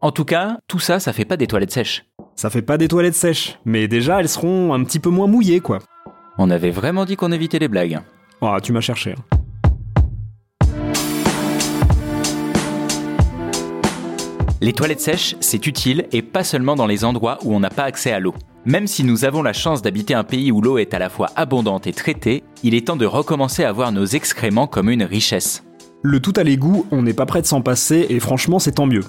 En 0.00 0.12
tout 0.12 0.24
cas, 0.24 0.56
tout 0.66 0.78
ça, 0.78 0.98
ça 0.98 1.12
fait 1.12 1.24
pas 1.26 1.36
des 1.36 1.46
toilettes 1.46 1.72
sèches. 1.72 2.06
Ça 2.36 2.48
fait 2.48 2.62
pas 2.62 2.78
des 2.78 2.88
toilettes 2.88 3.14
sèches, 3.14 3.58
mais 3.66 3.86
déjà 3.86 4.20
elles 4.20 4.28
seront 4.30 4.72
un 4.72 4.82
petit 4.84 4.98
peu 4.98 5.10
moins 5.10 5.26
mouillées 5.26 5.60
quoi. 5.60 5.78
On 6.38 6.48
avait 6.50 6.70
vraiment 6.70 7.04
dit 7.04 7.16
qu'on 7.16 7.32
évitait 7.32 7.58
les 7.58 7.68
blagues. 7.68 8.00
Ah, 8.40 8.58
tu 8.62 8.72
m'as 8.72 8.80
cherché. 8.80 9.12
hein. 9.12 9.41
Les 14.62 14.72
toilettes 14.72 15.00
sèches, 15.00 15.34
c'est 15.40 15.66
utile 15.66 16.06
et 16.12 16.22
pas 16.22 16.44
seulement 16.44 16.76
dans 16.76 16.86
les 16.86 17.04
endroits 17.04 17.38
où 17.42 17.52
on 17.52 17.58
n'a 17.58 17.68
pas 17.68 17.82
accès 17.82 18.12
à 18.12 18.20
l'eau. 18.20 18.32
Même 18.64 18.86
si 18.86 19.02
nous 19.02 19.24
avons 19.24 19.42
la 19.42 19.52
chance 19.52 19.82
d'habiter 19.82 20.14
un 20.14 20.22
pays 20.22 20.52
où 20.52 20.60
l'eau 20.62 20.78
est 20.78 20.94
à 20.94 21.00
la 21.00 21.08
fois 21.08 21.30
abondante 21.34 21.88
et 21.88 21.92
traitée, 21.92 22.44
il 22.62 22.76
est 22.76 22.86
temps 22.86 22.94
de 22.94 23.04
recommencer 23.04 23.64
à 23.64 23.72
voir 23.72 23.90
nos 23.90 24.04
excréments 24.04 24.68
comme 24.68 24.88
une 24.88 25.02
richesse. 25.02 25.64
Le 26.02 26.20
tout 26.20 26.32
à 26.36 26.44
l'égout, 26.44 26.86
on 26.92 27.02
n'est 27.02 27.12
pas 27.12 27.26
prêt 27.26 27.42
de 27.42 27.46
s'en 27.48 27.60
passer 27.60 28.06
et 28.08 28.20
franchement 28.20 28.60
c'est 28.60 28.76
tant 28.76 28.86
mieux. 28.86 29.02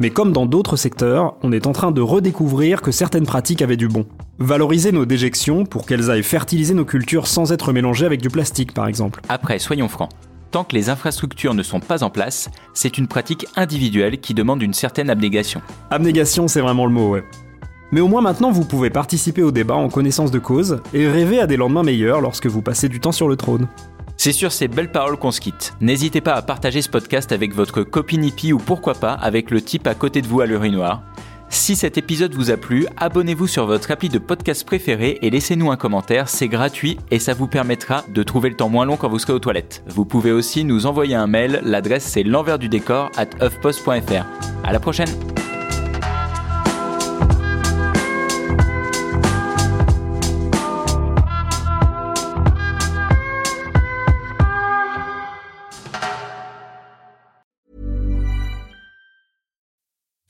Mais 0.00 0.10
comme 0.10 0.32
dans 0.32 0.46
d'autres 0.46 0.74
secteurs, 0.74 1.36
on 1.44 1.52
est 1.52 1.68
en 1.68 1.72
train 1.72 1.92
de 1.92 2.00
redécouvrir 2.00 2.82
que 2.82 2.90
certaines 2.90 3.26
pratiques 3.26 3.62
avaient 3.62 3.76
du 3.76 3.86
bon. 3.86 4.04
Valoriser 4.40 4.90
nos 4.90 5.06
déjections 5.06 5.64
pour 5.64 5.86
qu'elles 5.86 6.10
aillent 6.10 6.24
fertiliser 6.24 6.74
nos 6.74 6.84
cultures 6.84 7.28
sans 7.28 7.52
être 7.52 7.72
mélangées 7.72 8.06
avec 8.06 8.20
du 8.20 8.30
plastique 8.30 8.74
par 8.74 8.88
exemple. 8.88 9.20
Après, 9.28 9.60
soyons 9.60 9.88
francs. 9.88 10.10
Tant 10.50 10.64
que 10.64 10.74
les 10.74 10.88
infrastructures 10.88 11.52
ne 11.52 11.62
sont 11.62 11.80
pas 11.80 12.02
en 12.02 12.08
place, 12.08 12.48
c'est 12.72 12.96
une 12.96 13.06
pratique 13.06 13.46
individuelle 13.54 14.18
qui 14.18 14.32
demande 14.32 14.62
une 14.62 14.72
certaine 14.72 15.10
abnégation. 15.10 15.60
Abnégation 15.90 16.48
c'est 16.48 16.62
vraiment 16.62 16.86
le 16.86 16.92
mot, 16.92 17.10
ouais. 17.10 17.24
Mais 17.92 18.00
au 18.00 18.08
moins 18.08 18.22
maintenant 18.22 18.50
vous 18.50 18.64
pouvez 18.64 18.88
participer 18.88 19.42
au 19.42 19.50
débat 19.50 19.74
en 19.74 19.90
connaissance 19.90 20.30
de 20.30 20.38
cause 20.38 20.80
et 20.94 21.08
rêver 21.08 21.40
à 21.40 21.46
des 21.46 21.56
lendemains 21.56 21.82
meilleurs 21.82 22.22
lorsque 22.22 22.46
vous 22.46 22.62
passez 22.62 22.88
du 22.88 22.98
temps 22.98 23.12
sur 23.12 23.28
le 23.28 23.36
trône. 23.36 23.68
C'est 24.16 24.32
sur 24.32 24.50
ces 24.50 24.68
belles 24.68 24.90
paroles 24.90 25.16
qu'on 25.16 25.30
se 25.30 25.40
quitte. 25.40 25.74
N'hésitez 25.80 26.20
pas 26.20 26.34
à 26.34 26.42
partager 26.42 26.82
ce 26.82 26.88
podcast 26.88 27.30
avec 27.30 27.54
votre 27.54 27.82
copine 27.82 28.24
hippie 28.24 28.52
ou 28.52 28.58
pourquoi 28.58 28.94
pas 28.94 29.12
avec 29.12 29.50
le 29.50 29.60
type 29.60 29.86
à 29.86 29.94
côté 29.94 30.22
de 30.22 30.26
vous 30.26 30.40
à 30.40 30.46
l'urinoir. 30.46 31.02
Si 31.50 31.76
cet 31.76 31.98
épisode 31.98 32.34
vous 32.34 32.50
a 32.50 32.56
plu, 32.56 32.86
abonnez-vous 32.96 33.46
sur 33.46 33.66
votre 33.66 33.90
appli 33.90 34.08
de 34.08 34.18
podcast 34.18 34.64
préféré 34.64 35.18
et 35.22 35.30
laissez-nous 35.30 35.70
un 35.70 35.76
commentaire, 35.76 36.28
c'est 36.28 36.48
gratuit 36.48 36.98
et 37.10 37.18
ça 37.18 37.34
vous 37.34 37.46
permettra 37.46 38.04
de 38.08 38.22
trouver 38.22 38.50
le 38.50 38.56
temps 38.56 38.68
moins 38.68 38.84
long 38.84 38.96
quand 38.96 39.08
vous 39.08 39.18
serez 39.18 39.32
aux 39.32 39.38
toilettes. 39.38 39.82
Vous 39.86 40.04
pouvez 40.04 40.32
aussi 40.32 40.64
nous 40.64 40.86
envoyer 40.86 41.14
un 41.14 41.26
mail, 41.26 41.60
l'adresse 41.64 42.04
c'est 42.04 42.22
l'envers 42.22 42.58
du 42.58 42.68
décor 42.68 43.10
at 43.16 43.28
huffpost.fr. 43.40 44.24
À 44.64 44.72
la 44.72 44.80
prochaine! 44.80 45.08